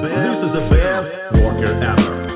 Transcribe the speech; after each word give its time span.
This 0.00 0.42
is 0.42 0.52
the 0.52 0.66
best 0.70 1.12
worker 1.42 1.68
ever. 1.84 2.26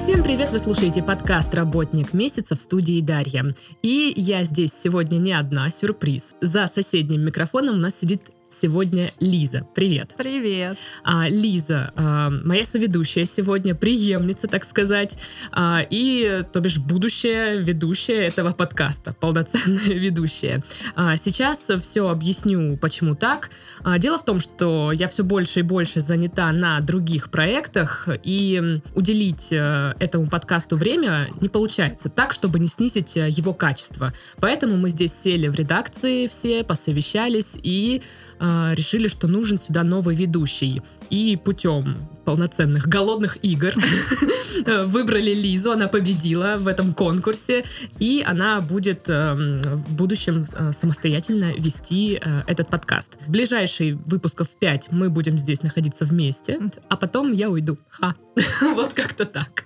Всем 0.00 0.24
привет! 0.24 0.50
Вы 0.50 0.58
слушаете 0.58 1.00
подкаст 1.00 1.54
«Работник 1.54 2.12
месяца» 2.12 2.56
в 2.56 2.60
студии 2.60 3.00
Дарья. 3.00 3.54
И 3.82 4.12
я 4.16 4.42
здесь 4.42 4.72
сегодня 4.72 5.18
не 5.18 5.32
одна, 5.32 5.70
сюрприз. 5.70 6.34
За 6.40 6.66
соседним 6.66 7.20
микрофоном 7.20 7.76
у 7.76 7.78
нас 7.78 7.94
сидит 7.94 8.32
сегодня 8.52 9.10
Лиза. 9.20 9.66
Привет. 9.74 10.14
Привет. 10.16 10.76
А, 11.04 11.28
Лиза, 11.28 11.92
а, 11.96 12.30
моя 12.30 12.64
соведущая 12.64 13.24
сегодня, 13.24 13.74
преемница, 13.74 14.48
так 14.48 14.64
сказать, 14.64 15.16
а, 15.50 15.84
и, 15.88 16.42
то 16.52 16.60
бишь, 16.60 16.78
будущая 16.78 17.56
ведущая 17.56 18.26
этого 18.26 18.52
подкаста, 18.52 19.14
полноценная 19.18 19.80
ведущая. 19.94 20.62
А, 20.94 21.16
сейчас 21.16 21.70
все 21.80 22.08
объясню, 22.08 22.76
почему 22.76 23.14
так. 23.14 23.50
А, 23.82 23.98
дело 23.98 24.18
в 24.18 24.24
том, 24.24 24.40
что 24.40 24.92
я 24.92 25.08
все 25.08 25.24
больше 25.24 25.60
и 25.60 25.62
больше 25.62 26.00
занята 26.00 26.52
на 26.52 26.80
других 26.80 27.30
проектах, 27.30 28.08
и 28.22 28.80
уделить 28.94 29.48
э, 29.50 29.94
этому 29.98 30.28
подкасту 30.28 30.76
время 30.76 31.28
не 31.40 31.48
получается 31.48 32.08
так, 32.08 32.32
чтобы 32.32 32.58
не 32.58 32.68
снизить 32.68 33.16
э, 33.16 33.28
его 33.28 33.54
качество. 33.54 34.12
Поэтому 34.38 34.76
мы 34.76 34.90
здесь 34.90 35.12
сели 35.12 35.48
в 35.48 35.54
редакции 35.54 36.26
все, 36.26 36.64
посовещались 36.64 37.58
и 37.62 38.02
э, 38.42 38.74
решили, 38.74 39.08
что 39.08 39.28
нужен 39.28 39.58
сюда 39.58 39.84
новый 39.84 40.16
ведущий. 40.16 40.82
И 41.10 41.38
путем 41.42 41.96
полноценных 42.24 42.88
голодных 42.88 43.38
игр 43.42 43.74
выбрали 44.86 45.34
Лизу, 45.34 45.72
она 45.72 45.88
победила 45.88 46.56
в 46.58 46.68
этом 46.68 46.94
конкурсе, 46.94 47.64
и 47.98 48.24
она 48.26 48.60
будет 48.60 49.08
э, 49.08 49.34
в 49.34 49.94
будущем 49.94 50.44
э, 50.52 50.72
самостоятельно 50.72 51.52
вести 51.56 52.18
э, 52.20 52.42
этот 52.46 52.68
подкаст. 52.68 53.18
В 53.26 53.30
ближайшие 53.30 53.96
выпусков 54.06 54.48
5 54.58 54.92
мы 54.92 55.10
будем 55.10 55.38
здесь 55.38 55.62
находиться 55.62 56.04
вместе, 56.04 56.60
а 56.88 56.96
потом 56.96 57.32
я 57.32 57.50
уйду. 57.50 57.78
Ха. 57.88 58.14
вот 58.74 58.92
как-то 58.92 59.24
так. 59.24 59.64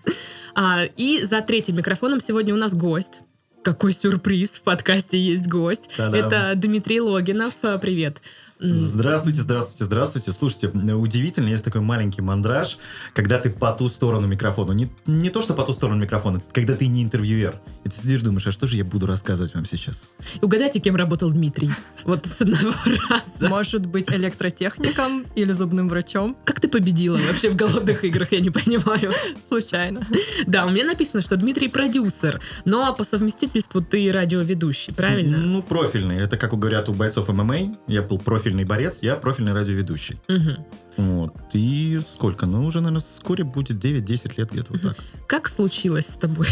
А, 0.55 0.85
и 0.97 1.23
за 1.25 1.43
третьим 1.43 1.77
микрофоном 1.77 2.21
сегодня 2.21 2.55
у 2.55 2.57
нас 2.57 2.75
гость. 2.75 3.23
Какой 3.63 3.93
сюрприз, 3.93 4.51
в 4.51 4.63
подкасте 4.63 5.19
есть 5.19 5.49
гость. 5.49 5.91
Та-дам. 5.97 6.15
Это 6.15 6.53
Дмитрий 6.55 7.01
Логинов. 7.01 7.53
А, 7.63 7.79
Привет. 7.79 8.23
Здравствуйте, 8.59 9.43
здравствуйте, 9.43 9.85
здравствуйте. 9.85 10.33
Слушайте, 10.33 10.69
удивительно, 10.69 11.49
есть 11.49 11.65
такой 11.65 11.83
маленький 11.83 12.23
мандраж, 12.23 12.79
когда 13.13 13.39
ты 13.39 13.51
по 13.51 13.73
ту 13.73 13.89
сторону 13.89 14.27
микрофона. 14.27 14.73
Не, 14.73 14.89
не 15.05 15.29
то, 15.29 15.43
что 15.43 15.53
по 15.53 15.63
ту 15.63 15.75
сторону 15.75 16.01
микрофона, 16.01 16.41
когда 16.53 16.75
ты 16.75 16.87
не 16.87 17.03
интервьюер. 17.03 17.61
И 17.85 17.91
ты 17.91 17.97
сидишь, 17.97 18.23
думаешь, 18.23 18.47
а 18.47 18.53
что 18.53 18.67
же 18.67 18.79
я 18.79 18.85
буду 18.85 19.07
рассказывать 19.07 19.55
вам 19.55 19.67
сейчас? 19.67 20.05
Угадайте, 20.41 20.81
кем 20.81 20.97
работал 20.97 21.31
Дмитрий. 21.31 21.71
Вот 22.05 22.25
с 22.25 22.41
одного 22.41 22.73
раза. 23.11 23.49
Может 23.49 23.87
быть 23.87 24.09
электротехником 24.09 25.27
или 25.35 25.53
зубным 25.53 25.91
врачом? 25.91 26.35
Как 26.45 26.59
ты 26.59 26.69
победила 26.69 27.19
вообще 27.29 27.51
в 27.51 27.57
голодных 27.57 28.05
играх, 28.05 28.33
я 28.33 28.41
не 28.41 28.51
понимаю. 28.51 29.13
Случайно. 29.49 30.07
Да, 30.47 30.65
у 30.65 30.71
меня 30.71 30.87
написано, 30.87 31.21
что 31.21 31.37
Дмитрий 31.37 31.69
продюсер, 31.69 32.41
но 32.65 32.95
по 32.95 33.05
совместительству 33.05 33.83
ты 33.83 34.11
радиоведущий, 34.11 34.95
правильно? 34.95 35.37
Ну, 35.37 35.63
профильный. 35.63 36.17
Это, 36.17 36.39
как 36.39 36.57
говорят 36.59 36.89
у 36.89 36.95
бойцов 36.95 37.29
ММА. 37.29 37.77
Я 37.87 38.01
был 38.01 38.19
профильный 38.47 38.65
борец, 38.65 38.99
я 39.03 39.17
профильный 39.17 39.53
радиоведущий. 39.53 40.21
Мгм. 40.29 40.65
Вот. 40.97 41.35
И 41.53 42.01
сколько? 42.15 42.47
Ну, 42.47 42.65
уже, 42.65 42.81
наверное, 42.81 43.01
вскоре 43.01 43.43
будет 43.43 43.85
9-10 43.85 44.35
лет 44.37 44.53
где-то 44.53 44.73
вот 44.73 44.83
так. 44.83 44.97
Как 45.27 45.49
случилось 45.49 46.07
с 46.07 46.17
тобой? 46.17 46.47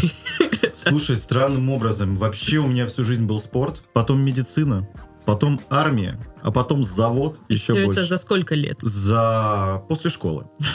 Слушай, 0.73 1.15
странным 1.15 1.69
образом. 1.69 2.15
Вообще 2.15 2.57
у 2.57 2.67
меня 2.67 2.85
всю 2.85 3.05
жизнь 3.05 3.25
был 3.25 3.39
спорт, 3.39 3.81
потом 3.93 4.19
медицина, 4.19 4.89
потом 5.25 5.61
армия, 5.69 6.19
а 6.43 6.51
потом 6.51 6.83
завод 6.83 7.39
И 7.47 7.53
еще 7.53 7.73
все 7.73 7.85
больше. 7.85 8.01
это 8.01 8.09
за 8.09 8.17
сколько 8.17 8.55
лет? 8.55 8.77
За... 8.81 9.81
После 9.87 10.09
школы. 10.09 10.45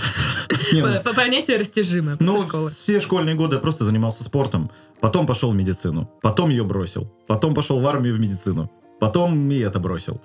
Ну, 0.73 0.83
По, 0.83 1.11
по 1.11 1.15
понятию 1.15 1.59
растяжимое 1.59 2.17
после 2.17 2.33
Ну, 2.33 2.69
все 2.69 3.01
школьные 3.01 3.35
годы 3.35 3.57
я 3.57 3.61
просто 3.61 3.85
занимался 3.85 4.25
спортом. 4.25 4.71
Потом 5.01 5.27
пошел 5.27 5.51
в 5.51 5.55
медицину. 5.55 6.11
Потом 6.23 6.51
ее 6.51 6.65
бросил. 6.65 7.13
Потом 7.27 7.55
пошел 7.55 7.81
в 7.81 7.87
армию 7.87 8.15
в 8.15 8.21
медицину. 8.21 8.71
Потом 9.01 9.51
и 9.51 9.59
это 9.59 9.81
бросил. 9.81 10.21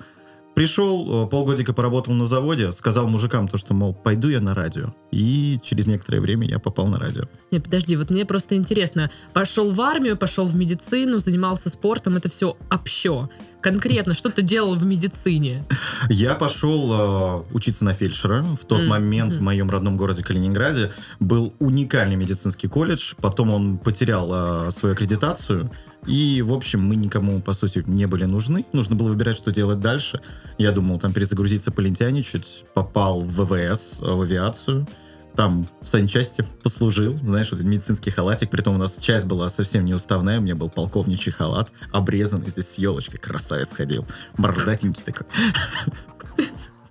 Пришел, 0.55 1.25
э, 1.25 1.27
полгодика 1.27 1.73
поработал 1.73 2.13
на 2.13 2.25
заводе, 2.25 2.71
сказал 2.71 3.09
мужикам 3.09 3.49
то, 3.49 3.57
что, 3.57 3.73
мол, 3.73 3.93
пойду 3.93 4.29
я 4.29 4.39
на 4.39 4.53
радио. 4.53 4.93
И 5.11 5.59
через 5.61 5.85
некоторое 5.85 6.21
время 6.21 6.47
я 6.47 6.59
попал 6.59 6.88
на 6.88 6.97
радио. 6.97 7.23
Не, 7.51 7.59
подожди, 7.59 7.97
вот 7.97 8.09
мне 8.09 8.25
просто 8.25 8.55
интересно. 8.55 9.11
Пошел 9.33 9.73
в 9.73 9.81
армию, 9.81 10.16
пошел 10.16 10.45
в 10.45 10.55
медицину, 10.55 11.19
занимался 11.19 11.69
спортом, 11.69 12.16
это 12.16 12.29
все 12.29 12.57
общо. 12.71 13.29
Конкретно, 13.66 14.14
что 14.14 14.30
ты 14.30 14.44
делал 14.44 14.76
в 14.76 14.86
медицине? 14.86 15.64
Я 16.08 16.36
пошел 16.36 17.42
э, 17.42 17.44
учиться 17.52 17.84
на 17.84 17.96
фельдшера. 17.96 18.44
В 18.44 18.64
тот 18.64 18.81
М, 18.81 18.90
момент 18.90 19.34
в 19.34 19.42
моем 19.42 19.72
родном 19.72 19.98
городе 19.98 20.22
Калининграде 20.22 20.92
был 21.20 21.52
уникальный 21.58 22.16
медицинский 22.16 22.68
колледж. 22.68 23.16
Потом 23.20 23.50
он 23.50 23.80
потерял 23.80 24.68
э, 24.68 24.72
свою 24.72 24.94
аккредитацию. 24.94 25.72
И, 26.06 26.44
в 26.44 26.53
общем, 26.53 26.81
мы 26.81 26.96
никому, 26.96 27.42
по 27.42 27.53
сути, 27.53 27.84
не 27.88 28.06
были 28.06 28.26
нужны. 28.26 28.66
Нужно 28.72 28.96
было 28.96 29.09
выбирать, 29.09 29.36
что 29.36 29.52
делать 29.52 29.80
дальше. 29.80 30.22
Я 30.59 30.72
думал, 30.72 31.00
там, 31.00 31.12
перезагрузиться, 31.12 31.72
полентяничать. 31.72 32.66
Попал 32.76 33.22
в 33.22 33.46
ВВС, 33.46 34.00
э, 34.00 34.06
в 34.06 34.22
авиацию. 34.22 34.86
Там 35.35 35.68
в 35.81 35.88
санчасти 35.88 36.46
послужил, 36.63 37.18
знаешь, 37.18 37.51
вот 37.51 37.62
медицинский 37.62 38.09
халатик. 38.09 38.50
Притом 38.50 38.75
у 38.75 38.78
нас 38.78 38.96
часть 39.00 39.25
была 39.25 39.50
совсем 39.50 39.84
не 39.84 39.94
уставная. 39.94 40.40
У 40.40 40.41
меня 40.41 40.56
был 40.56 40.69
полковничий 40.69 41.31
халат, 41.31 41.72
обрезанный 41.91 42.50
здесь 42.50 42.69
с 42.69 42.78
елочкой. 42.78 43.19
Красавец 43.19 43.72
ходил. 43.73 44.06
Бородатенький 44.38 45.03
такой. 45.03 45.28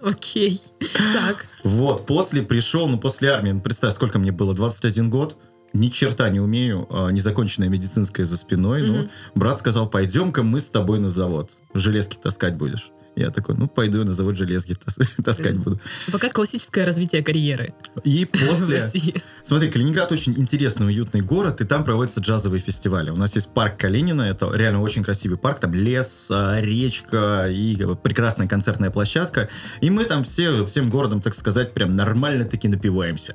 Окей. 0.03 0.60
Так. 1.15 1.47
Вот, 1.62 2.05
после 2.05 2.43
пришел, 2.43 2.87
ну, 2.88 2.99
после 2.99 3.31
армии, 3.31 3.53
ну, 3.53 3.60
представь, 3.60 3.94
сколько 3.94 4.19
мне 4.19 4.32
было, 4.32 4.55
21 4.55 5.09
год, 5.09 5.37
ни 5.72 5.88
черта 5.88 6.28
не 6.28 6.41
умею, 6.41 6.87
а, 6.91 7.09
незаконченная 7.09 7.71
медицинская 7.71 8.26
за 8.26 8.37
спиной, 8.37 8.82
ну, 8.87 8.93
Мгм. 8.99 9.11
брат 9.34 9.59
сказал, 9.59 9.88
пойдем-ка 9.88 10.43
мы 10.43 10.61
с 10.61 10.69
тобой 10.69 10.99
на 10.99 11.09
завод, 11.09 11.53
железки 11.72 12.16
таскать 12.22 12.56
будешь. 12.56 12.91
Я 13.16 13.30
такой, 13.30 13.54
ну, 13.56 13.69
пойду 13.69 14.04
на 14.04 14.12
завод 14.12 14.36
железки 14.36 14.75
тас- 14.75 14.98
таскать 15.25 15.56
буду. 15.56 15.80
Пока 16.10 16.28
классическое 16.30 16.84
развитие 16.84 17.22
карьеры 17.22 17.75
И 18.02 18.25
после... 18.48 18.91
Смотри, 19.42 19.70
Калининград 19.70 20.10
очень 20.10 20.34
интересный, 20.36 20.86
уютный 20.86 21.20
город, 21.20 21.60
и 21.60 21.64
там 21.64 21.84
проводятся 21.84 22.20
джазовые 22.20 22.60
фестивали. 22.60 23.10
У 23.10 23.16
нас 23.16 23.34
есть 23.34 23.48
парк 23.50 23.76
Калинина, 23.76 24.22
это 24.22 24.50
реально 24.52 24.80
очень 24.80 25.04
красивый 25.04 25.38
парк, 25.38 25.60
там 25.60 25.75
лес, 25.75 26.28
а, 26.30 26.60
речка 26.60 27.47
и 27.48 27.76
прекрасная 28.02 28.48
концертная 28.48 28.91
площадка. 28.91 29.48
И 29.81 29.91
мы 29.91 30.04
там 30.04 30.25
все, 30.25 30.64
всем 30.66 30.91
городом, 30.91 31.20
так 31.20 31.34
сказать, 31.34 31.72
прям 31.72 31.94
нормально-таки 31.94 32.69
напиваемся. 32.69 33.34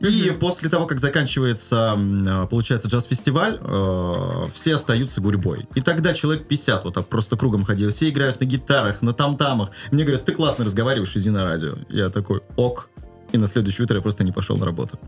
И 0.00 0.30
Мгм. 0.30 0.38
после 0.38 0.70
того, 0.70 0.86
как 0.86 0.98
заканчивается, 0.98 1.94
а, 1.94 2.46
получается, 2.46 2.88
джаз-фестиваль, 2.88 3.58
э, 3.60 4.46
все 4.54 4.74
остаются 4.76 5.20
гурьбой. 5.20 5.68
И 5.74 5.82
тогда 5.82 6.14
человек 6.14 6.48
50 6.48 6.84
вот 6.84 6.94
так 6.94 7.06
просто 7.06 7.36
кругом 7.36 7.64
ходил. 7.64 7.90
Все 7.90 8.08
играют 8.08 8.40
на 8.40 8.46
гитарах, 8.46 9.02
на 9.02 9.12
там-тамах. 9.12 9.70
Мне 9.90 10.04
говорят, 10.04 10.24
ты 10.24 10.32
классно 10.32 10.64
разговариваешь, 10.64 11.14
иди 11.16 11.28
на 11.30 11.44
радио. 11.44 11.74
Я 11.90 12.08
такой, 12.08 12.40
ок. 12.56 12.88
И 13.32 13.38
на 13.38 13.46
следующее 13.46 13.84
утро 13.84 13.96
я 13.96 14.02
просто 14.02 14.24
не 14.24 14.32
пошел 14.32 14.56
на 14.56 14.64
работу. 14.64 14.98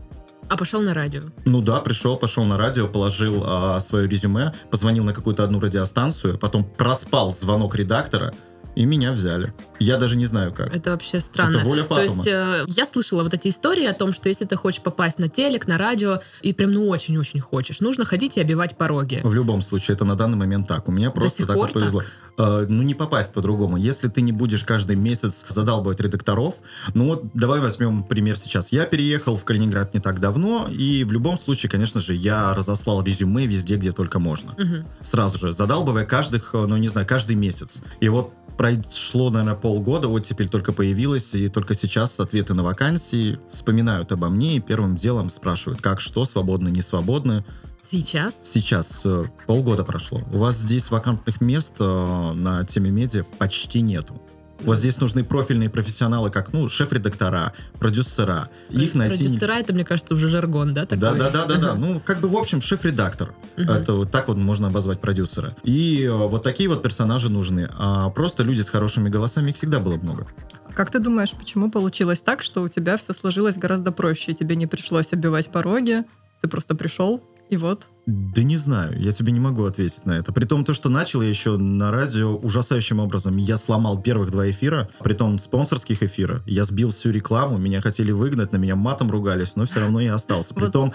А 0.47 0.57
пошел 0.57 0.81
на 0.81 0.93
радио. 0.93 1.23
Ну 1.45 1.61
да, 1.61 1.79
пришел, 1.79 2.15
пошел 2.17 2.43
на 2.43 2.57
радио, 2.57 2.87
положил 2.87 3.43
а, 3.45 3.79
свое 3.79 4.07
резюме, 4.07 4.53
позвонил 4.69 5.03
на 5.03 5.13
какую-то 5.13 5.43
одну 5.43 5.59
радиостанцию, 5.59 6.37
потом 6.37 6.63
проспал 6.65 7.31
звонок 7.31 7.75
редактора, 7.75 8.33
и 8.75 8.85
меня 8.85 9.11
взяли. 9.11 9.53
Я 9.79 9.97
даже 9.97 10.17
не 10.17 10.25
знаю 10.25 10.53
как. 10.53 10.73
Это 10.73 10.91
вообще 10.91 11.19
странно. 11.19 11.57
Это 11.57 11.65
воля 11.65 11.83
То 11.83 12.01
есть 12.01 12.27
э, 12.27 12.65
я 12.67 12.85
слышала 12.85 13.23
вот 13.23 13.33
эти 13.33 13.49
истории 13.49 13.85
о 13.85 13.93
том, 13.93 14.13
что 14.13 14.29
если 14.29 14.45
ты 14.45 14.55
хочешь 14.55 14.81
попасть 14.81 15.19
на 15.19 15.27
телек, 15.27 15.67
на 15.67 15.77
радио, 15.77 16.21
и 16.41 16.53
прям 16.53 16.71
ну 16.71 16.87
очень-очень 16.87 17.39
хочешь, 17.39 17.81
нужно 17.81 18.05
ходить 18.05 18.37
и 18.37 18.41
обивать 18.41 18.77
пороги. 18.77 19.21
В 19.23 19.33
любом 19.33 19.61
случае, 19.61 19.95
это 19.95 20.05
на 20.05 20.15
данный 20.15 20.37
момент 20.37 20.67
так. 20.67 20.87
У 20.87 20.91
меня 20.91 21.11
просто 21.11 21.45
так 21.45 21.55
вот 21.55 21.73
повезло. 21.73 22.03
Э, 22.37 22.65
ну, 22.67 22.81
не 22.81 22.95
попасть 22.95 23.33
по-другому. 23.33 23.77
Если 23.77 24.07
ты 24.07 24.21
не 24.21 24.31
будешь 24.31 24.63
каждый 24.63 24.95
месяц 24.95 25.45
задалбывать 25.47 25.99
редакторов, 25.99 26.55
ну 26.93 27.07
вот 27.09 27.25
давай 27.33 27.59
возьмем 27.59 28.03
пример 28.03 28.37
сейчас. 28.37 28.71
Я 28.71 28.85
переехал 28.85 29.37
в 29.37 29.43
Калининград 29.43 29.93
не 29.93 29.99
так 29.99 30.19
давно, 30.19 30.67
и 30.69 31.03
в 31.03 31.11
любом 31.11 31.37
случае, 31.37 31.69
конечно 31.69 32.01
же, 32.01 32.15
я 32.15 32.53
разослал 32.53 33.03
резюме 33.03 33.45
везде, 33.45 33.75
где 33.75 33.91
только 33.91 34.19
можно. 34.19 34.55
Мгм. 34.57 34.85
сразу 35.01 35.37
же, 35.37 35.53
задалбывая 35.53 36.05
каждых, 36.05 36.51
э, 36.53 36.65
ну 36.65 36.77
не 36.77 36.87
знаю, 36.87 37.05
каждый 37.07 37.35
месяц. 37.35 37.81
И 37.99 38.09
вот 38.09 38.33
прошло, 38.57 39.29
наверное, 39.29 39.55
полгода, 39.55 40.07
вот 40.07 40.21
теперь 40.21 40.49
только 40.49 40.73
появилось, 40.73 41.33
и 41.35 41.47
только 41.47 41.75
сейчас 41.75 42.19
ответы 42.19 42.53
на 42.53 42.63
вакансии 42.63 43.39
вспоминают 43.49 44.11
обо 44.11 44.29
мне 44.29 44.57
и 44.57 44.59
первым 44.59 44.95
делом 44.95 45.29
спрашивают, 45.29 45.81
как, 45.81 45.99
что, 45.99 46.25
свободно, 46.25 46.69
не 46.69 46.81
свободно. 46.81 47.45
Сейчас? 47.89 48.39
Сейчас 48.43 49.01
э, 49.05 49.25
полгода 49.45 49.83
прошло. 49.83 50.21
У 50.31 50.37
вас 50.37 50.57
здесь 50.57 50.89
вакантных 50.89 51.41
мест 51.41 51.75
э, 51.79 52.31
на 52.33 52.65
теме 52.65 52.91
медиа 52.91 53.25
почти 53.37 53.81
нету. 53.81 54.21
Вот 54.61 54.77
здесь 54.77 54.99
нужны 54.99 55.23
профильные 55.23 55.69
профессионалы, 55.69 56.29
как, 56.29 56.53
ну, 56.53 56.69
шеф-редактора, 56.69 57.53
продюсера. 57.79 58.49
Их 58.69 58.93
найти... 58.93 59.23
Продюсера, 59.23 59.53
это, 59.53 59.73
мне 59.73 59.83
кажется, 59.83 60.15
уже 60.15 60.29
жаргон, 60.29 60.73
да, 60.73 60.85
такой? 60.85 60.99
Да, 60.99 61.13
да, 61.13 61.29
да, 61.29 61.45
да, 61.45 61.55
да. 61.57 61.75
Ну, 61.75 61.99
как 61.99 62.19
бы, 62.19 62.29
в 62.29 62.35
общем, 62.35 62.61
шеф-редактор. 62.61 63.33
Это 63.57 63.93
вот 63.93 64.11
так 64.11 64.27
вот 64.27 64.37
можно 64.37 64.67
обозвать 64.67 65.01
продюсера. 65.01 65.55
И 65.63 66.03
э, 66.03 66.11
вот 66.11 66.43
такие 66.43 66.69
вот 66.69 66.81
персонажи 66.81 67.29
нужны. 67.29 67.69
А 67.77 68.09
просто 68.09 68.43
люди 68.43 68.61
с 68.61 68.69
хорошими 68.69 69.09
голосами 69.09 69.51
их 69.51 69.57
всегда 69.57 69.79
было 69.79 69.97
много. 69.97 70.27
Как 70.73 70.89
ты 70.89 70.99
думаешь, 70.99 71.33
почему 71.33 71.69
получилось 71.69 72.19
так, 72.19 72.41
что 72.41 72.63
у 72.63 72.69
тебя 72.69 72.97
все 72.97 73.13
сложилось 73.13 73.57
гораздо 73.57 73.91
проще? 73.91 74.33
Тебе 74.33 74.55
не 74.55 74.65
пришлось 74.65 75.11
оббивать 75.11 75.51
пороги, 75.51 76.03
ты 76.41 76.47
просто 76.47 76.73
пришел, 76.73 77.23
и 77.53 77.57
вот. 77.57 77.89
Да 78.05 78.43
не 78.43 78.57
знаю, 78.57 78.99
я 78.99 79.11
тебе 79.11 79.31
не 79.31 79.39
могу 79.39 79.63
ответить 79.63 80.05
на 80.05 80.13
это. 80.13 80.33
При 80.33 80.45
том, 80.45 80.65
то, 80.65 80.73
что 80.73 80.89
начал 80.89 81.21
я 81.21 81.29
еще 81.29 81.55
на 81.55 81.91
радио 81.91 82.35
ужасающим 82.35 82.99
образом. 82.99 83.37
Я 83.37 83.57
сломал 83.57 84.01
первых 84.01 84.31
два 84.31 84.49
эфира, 84.49 84.89
при 84.99 85.13
том 85.13 85.37
спонсорских 85.37 86.03
эфира. 86.03 86.41
Я 86.45 86.65
сбил 86.65 86.91
всю 86.91 87.11
рекламу, 87.11 87.57
меня 87.57 87.79
хотели 87.79 88.11
выгнать, 88.11 88.51
на 88.51 88.57
меня 88.57 88.75
матом 88.75 89.09
ругались, 89.09 89.55
но 89.55 89.65
все 89.65 89.79
равно 89.79 90.01
я 90.01 90.15
остался. 90.15 90.53
При 90.53 90.67
том, 90.67 90.93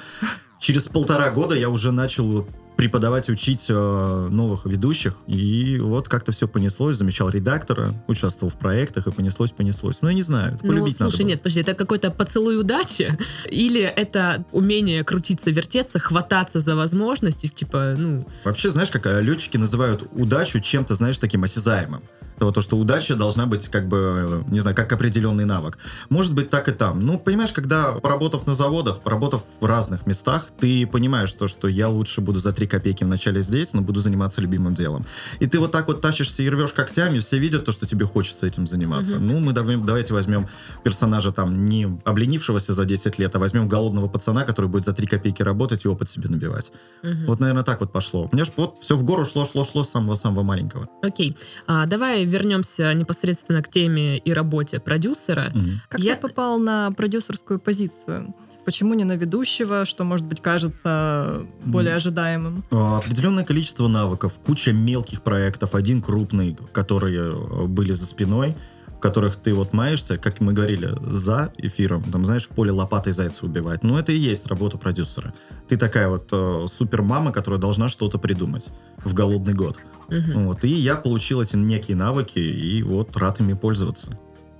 через 0.60 0.88
полтора 0.88 1.30
года 1.30 1.54
я 1.54 1.70
уже 1.70 1.92
начал 1.92 2.46
преподавать, 2.78 3.28
учить 3.28 3.66
э, 3.68 4.28
новых 4.30 4.64
ведущих, 4.64 5.16
и 5.26 5.80
вот 5.82 6.08
как-то 6.08 6.30
все 6.30 6.46
понеслось, 6.46 6.96
замечал 6.96 7.28
редактора, 7.28 7.90
участвовал 8.06 8.52
в 8.52 8.56
проектах, 8.56 9.08
и 9.08 9.10
понеслось, 9.10 9.50
понеслось. 9.50 9.96
Ну, 10.00 10.08
я 10.08 10.14
не 10.14 10.22
знаю, 10.22 10.54
это 10.54 10.64
Ну, 10.64 10.72
полюбить 10.72 11.00
надо 11.00 11.10
слушай, 11.10 11.22
было. 11.22 11.28
нет, 11.30 11.40
подожди, 11.42 11.60
это 11.62 11.74
какой-то 11.74 12.12
поцелуй 12.12 12.56
удачи? 12.56 13.18
Или 13.50 13.80
это 13.80 14.44
умение 14.52 15.02
крутиться, 15.02 15.50
вертеться, 15.50 15.98
хвататься 15.98 16.60
за 16.60 16.76
возможности, 16.76 17.48
типа, 17.48 17.96
ну, 17.98 18.24
Вообще, 18.44 18.70
знаешь, 18.70 18.90
как 18.90 19.06
э, 19.08 19.22
летчики 19.22 19.56
называют 19.56 20.04
удачу 20.12 20.60
чем-то, 20.60 20.94
знаешь, 20.94 21.18
таким 21.18 21.42
осязаемым. 21.42 22.02
Это 22.38 22.44
вот 22.44 22.54
то, 22.54 22.60
что 22.60 22.76
удача 22.78 23.16
должна 23.16 23.46
быть, 23.46 23.66
как 23.66 23.88
бы, 23.88 24.44
не 24.46 24.60
знаю, 24.60 24.76
как 24.76 24.92
определенный 24.92 25.44
навык. 25.44 25.76
Может 26.08 26.34
быть, 26.34 26.50
так 26.50 26.68
и 26.68 26.72
там. 26.72 27.04
Ну, 27.04 27.18
понимаешь, 27.18 27.50
когда, 27.50 27.94
поработав 27.94 28.46
на 28.46 28.54
заводах, 28.54 29.00
поработав 29.00 29.42
в 29.60 29.64
разных 29.66 30.06
местах, 30.06 30.46
ты 30.56 30.86
понимаешь 30.86 31.32
то, 31.32 31.48
что 31.48 31.66
я 31.66 31.88
лучше 31.88 32.20
буду 32.20 32.38
за 32.38 32.52
три 32.52 32.68
копейки 32.68 33.02
вначале 33.02 33.42
здесь, 33.42 33.72
но 33.74 33.80
буду 33.82 33.98
заниматься 33.98 34.40
любимым 34.40 34.74
делом. 34.74 35.04
И 35.40 35.48
ты 35.48 35.58
вот 35.58 35.72
так 35.72 35.88
вот 35.88 36.00
тащишься 36.00 36.44
и 36.44 36.48
рвешь 36.48 36.72
когтями, 36.72 37.18
все 37.18 37.38
видят 37.38 37.64
то, 37.64 37.72
что 37.72 37.86
тебе 37.88 38.06
хочется 38.06 38.46
этим 38.46 38.68
заниматься. 38.68 39.16
Мгм. 39.16 39.26
Ну, 39.26 39.40
мы 39.40 39.52
дав- 39.52 39.84
давайте 39.84 40.14
возьмем 40.14 40.46
персонажа 40.84 41.32
там 41.32 41.64
не 41.64 41.98
обленившегося 42.04 42.72
за 42.72 42.84
10 42.84 43.18
лет, 43.18 43.34
а 43.34 43.40
возьмем 43.40 43.68
голодного 43.68 44.06
пацана, 44.06 44.44
который 44.44 44.66
будет 44.70 44.84
за 44.84 44.92
три 44.92 45.08
копейки 45.08 45.42
работать 45.42 45.84
и 45.84 45.88
опыт 45.88 46.08
себе 46.08 46.28
набивать. 46.28 46.70
мгм. 47.02 47.26
Вот, 47.26 47.40
наверное, 47.40 47.64
так 47.64 47.80
вот 47.80 47.90
пошло. 47.90 48.28
У 48.30 48.36
меня 48.36 48.44
ж 48.44 48.52
вот 48.56 48.76
все 48.80 48.94
в 48.96 49.02
гору 49.02 49.24
шло, 49.26 49.44
шло, 49.44 49.64
шло 49.64 49.82
с 49.82 49.90
самого-самого 49.90 50.44
маленького. 50.44 50.88
окей. 51.02 51.36
А, 51.66 51.86
давай 51.86 52.27
вернемся 52.28 52.92
непосредственно 52.94 53.62
к 53.62 53.68
теме 53.70 54.18
и 54.18 54.32
работе 54.32 54.78
продюсера. 54.80 55.50
Мгм. 55.54 55.80
Как 55.88 56.00
Я- 56.00 56.14
ты 56.16 56.20
попал 56.28 56.58
на 56.58 56.90
продюсерскую 56.92 57.58
позицию? 57.58 58.34
Почему 58.64 58.92
не 58.92 59.04
на 59.04 59.16
ведущего, 59.16 59.86
что, 59.86 60.04
может 60.04 60.26
быть, 60.26 60.42
кажется 60.42 61.42
более 61.64 61.94
ожидаемым? 61.94 62.62
А, 62.70 62.98
Определенное 62.98 63.44
количество 63.44 63.88
навыков, 63.88 64.34
куча 64.44 64.72
мелких 64.72 65.22
проектов, 65.22 65.74
один 65.74 66.02
крупный, 66.02 66.56
которые 66.72 67.32
э, 67.32 67.66
были 67.66 67.92
за 67.92 68.06
спиной, 68.06 68.54
в 68.98 69.00
которых 69.00 69.36
ты 69.36 69.54
вот 69.54 69.72
маешься, 69.72 70.18
как 70.18 70.40
мы 70.40 70.52
говорили, 70.52 70.90
за 71.08 71.52
эфиром, 71.56 72.02
там, 72.02 72.26
знаешь, 72.26 72.46
в 72.46 72.48
поле 72.48 72.72
лопатой 72.72 73.12
зайца 73.12 73.46
убивать. 73.46 73.84
Ну, 73.84 73.96
это 73.96 74.10
и 74.10 74.18
есть 74.18 74.48
работа 74.48 74.76
продюсера. 74.76 75.32
Ты 75.68 75.76
такая 75.76 76.08
вот 76.08 76.28
э, 76.32 76.66
супермама, 76.68 77.30
которая 77.30 77.60
должна 77.60 77.88
что-то 77.88 78.18
придумать 78.18 78.66
в 79.04 79.14
голодный 79.14 79.54
год. 79.54 79.78
Мгм. 80.08 80.46
Вот. 80.46 80.64
И 80.64 80.70
я 80.70 80.96
получил 80.96 81.40
эти 81.40 81.54
некие 81.54 81.96
навыки, 81.96 82.40
и 82.40 82.82
вот 82.82 83.16
рад 83.16 83.38
ими 83.38 83.52
пользоваться. 83.52 84.10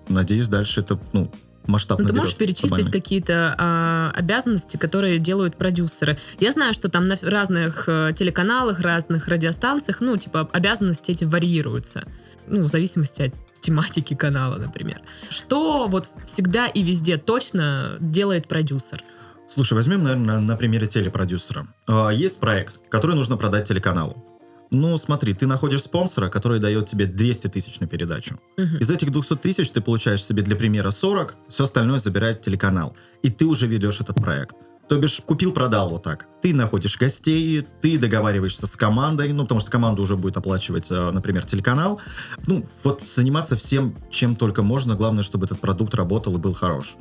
Надеюсь, 0.08 0.46
дальше 0.46 0.82
это, 0.82 1.00
ну, 1.12 1.32
масштаб 1.66 1.98
Ну, 1.98 2.06
ты 2.06 2.12
можешь 2.12 2.36
перечислить 2.36 2.92
какие-то 2.92 3.56
а, 3.58 4.12
обязанности, 4.14 4.76
которые 4.76 5.18
делают 5.18 5.56
продюсеры? 5.56 6.16
Я 6.38 6.52
знаю, 6.52 6.74
что 6.74 6.88
там 6.88 7.08
на 7.08 7.18
разных 7.22 7.88
э, 7.88 8.12
телеканалах, 8.16 8.78
разных 8.78 9.26
радиостанциях, 9.26 10.00
ну, 10.00 10.16
типа, 10.16 10.48
обязанности 10.52 11.10
эти 11.10 11.24
варьируются. 11.24 12.04
Ну, 12.46 12.62
в 12.62 12.68
зависимости 12.68 13.22
от 13.22 13.47
тематики 13.60 14.14
канала, 14.14 14.56
например. 14.56 15.00
Что 15.30 15.88
вот 15.88 16.08
всегда 16.26 16.66
и 16.66 16.82
везде 16.82 17.16
точно 17.16 17.96
делает 18.00 18.48
продюсер? 18.48 19.02
Слушай, 19.48 19.74
возьмем, 19.74 20.04
наверное, 20.04 20.40
на, 20.40 20.56
примере 20.56 20.86
телепродюсера. 20.86 21.66
А, 21.86 22.10
Есть 22.10 22.38
проект, 22.38 22.80
который 22.90 23.16
нужно 23.16 23.36
продать 23.36 23.66
телеканалу. 23.66 24.24
Ну, 24.70 24.98
смотри, 24.98 25.32
ты 25.32 25.46
находишь 25.46 25.82
спонсора, 25.82 26.28
который 26.28 26.60
дает 26.60 26.86
тебе 26.86 27.06
200 27.06 27.46
тысяч 27.48 27.80
на 27.80 27.86
передачу. 27.86 28.38
Мгм. 28.58 28.76
Из 28.76 28.90
этих 28.90 29.10
200 29.10 29.36
тысяч 29.36 29.70
ты 29.70 29.80
получаешь 29.80 30.22
себе 30.22 30.42
для 30.42 30.56
примера 30.56 30.90
40, 30.90 31.36
все 31.48 31.64
остальное 31.64 31.98
забирает 31.98 32.42
телеканал. 32.42 32.94
И 33.22 33.30
ты 33.30 33.46
уже 33.46 33.66
ведешь 33.66 34.00
этот 34.00 34.16
проект. 34.16 34.56
То 34.88 34.98
бишь, 34.98 35.20
купил-продал 35.24 35.90
вот 35.90 36.02
так. 36.02 36.26
Ты 36.40 36.54
находишь 36.54 36.96
гостей, 36.96 37.66
ты 37.82 37.98
договариваешься 37.98 38.66
с 38.66 38.74
командой, 38.74 39.32
ну, 39.32 39.42
потому 39.42 39.60
что 39.60 39.70
команда 39.70 40.00
уже 40.00 40.16
будет 40.16 40.36
оплачивать, 40.38 40.86
э, 40.90 41.10
например, 41.10 41.44
телеканал. 41.44 42.00
Ну, 42.46 42.64
вот 42.84 43.02
заниматься 43.06 43.54
всем, 43.56 43.94
чем 44.10 44.34
только 44.34 44.62
можно. 44.62 44.94
Главное, 44.94 45.22
чтобы 45.22 45.44
этот 45.44 45.60
продукт 45.60 45.94
работал 45.94 46.34
и 46.36 46.38
был 46.38 46.54
хорош. 46.54 46.96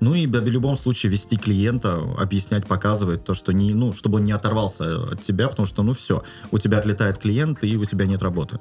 Ну 0.00 0.14
и 0.14 0.26
в 0.26 0.46
любом 0.48 0.76
случае 0.76 1.10
вести 1.10 1.36
клиента, 1.36 1.94
объяснять, 2.18 2.66
показывать 2.66 3.24
то, 3.24 3.34
что 3.34 3.52
не, 3.52 3.72
ну, 3.72 3.92
чтобы 3.92 4.18
он 4.18 4.24
не 4.24 4.32
оторвался 4.32 5.04
от 5.04 5.22
тебя, 5.22 5.48
потому 5.48 5.64
что, 5.66 5.82
ну, 5.82 5.94
все, 5.94 6.22
у 6.50 6.58
тебя 6.58 6.78
отлетает 6.78 7.18
клиент, 7.18 7.64
и 7.64 7.76
у 7.76 7.84
тебя 7.86 8.04
нет 8.04 8.22
работы 8.22 8.60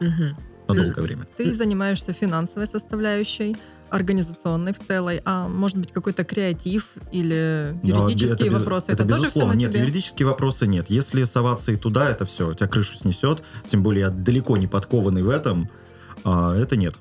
Мгм. 0.00 0.36
на 0.68 0.74
долгое 0.74 1.02
время. 1.02 1.28
Ты 1.36 1.52
занимаешься 1.54 2.12
финансовой 2.12 2.66
составляющей, 2.66 3.56
организационной 3.92 4.72
в 4.72 4.78
целой, 4.78 5.20
а 5.24 5.48
может 5.48 5.76
быть 5.78 5.92
какой-то 5.92 6.24
креатив 6.24 6.86
или 7.10 7.76
юридические 7.82 8.48
это 8.48 8.58
вопросы. 8.58 8.86
Это, 8.92 9.04
тоже 9.04 9.14
все 9.14 9.22
безусловно, 9.22 9.54
на 9.54 9.58
нет, 9.58 9.70
тебе? 9.70 9.80
юридические 9.80 10.26
вопросы 10.26 10.66
нет. 10.66 10.86
Если 10.88 11.24
соваться 11.24 11.72
и 11.72 11.76
туда, 11.76 12.10
это 12.10 12.24
все, 12.24 12.50
у 12.50 12.54
тебя 12.54 12.68
крышу 12.68 12.98
снесет, 12.98 13.42
тем 13.66 13.82
более 13.82 14.02
я 14.02 14.10
далеко 14.10 14.56
не 14.56 14.66
подкованный 14.66 15.22
в 15.22 15.28
этом, 15.28 15.68
а, 16.24 16.56
это 16.56 16.76
нет. 16.76 16.94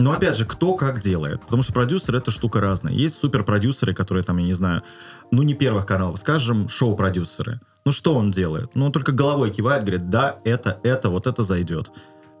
Но 0.00 0.12
опять 0.12 0.36
же, 0.36 0.46
кто 0.46 0.74
как 0.74 1.00
делает. 1.00 1.40
Потому 1.42 1.62
что 1.62 1.72
продюсер 1.72 2.14
это 2.14 2.30
штука 2.30 2.60
разная. 2.60 2.92
Есть 2.92 3.16
суперпродюсеры, 3.18 3.94
которые 3.94 4.22
там, 4.22 4.38
я 4.38 4.44
не 4.44 4.52
знаю, 4.52 4.82
ну 5.30 5.42
не 5.42 5.54
первых 5.54 5.86
каналов, 5.86 6.20
скажем, 6.20 6.68
шоу-продюсеры. 6.68 7.60
Ну 7.84 7.90
что 7.90 8.14
он 8.14 8.30
делает? 8.30 8.70
Ну 8.74 8.86
он 8.86 8.92
только 8.92 9.10
головой 9.10 9.50
кивает, 9.50 9.82
говорит, 9.82 10.08
да, 10.08 10.38
это, 10.44 10.78
это, 10.84 11.10
вот 11.10 11.26
это 11.26 11.42
зайдет. 11.42 11.90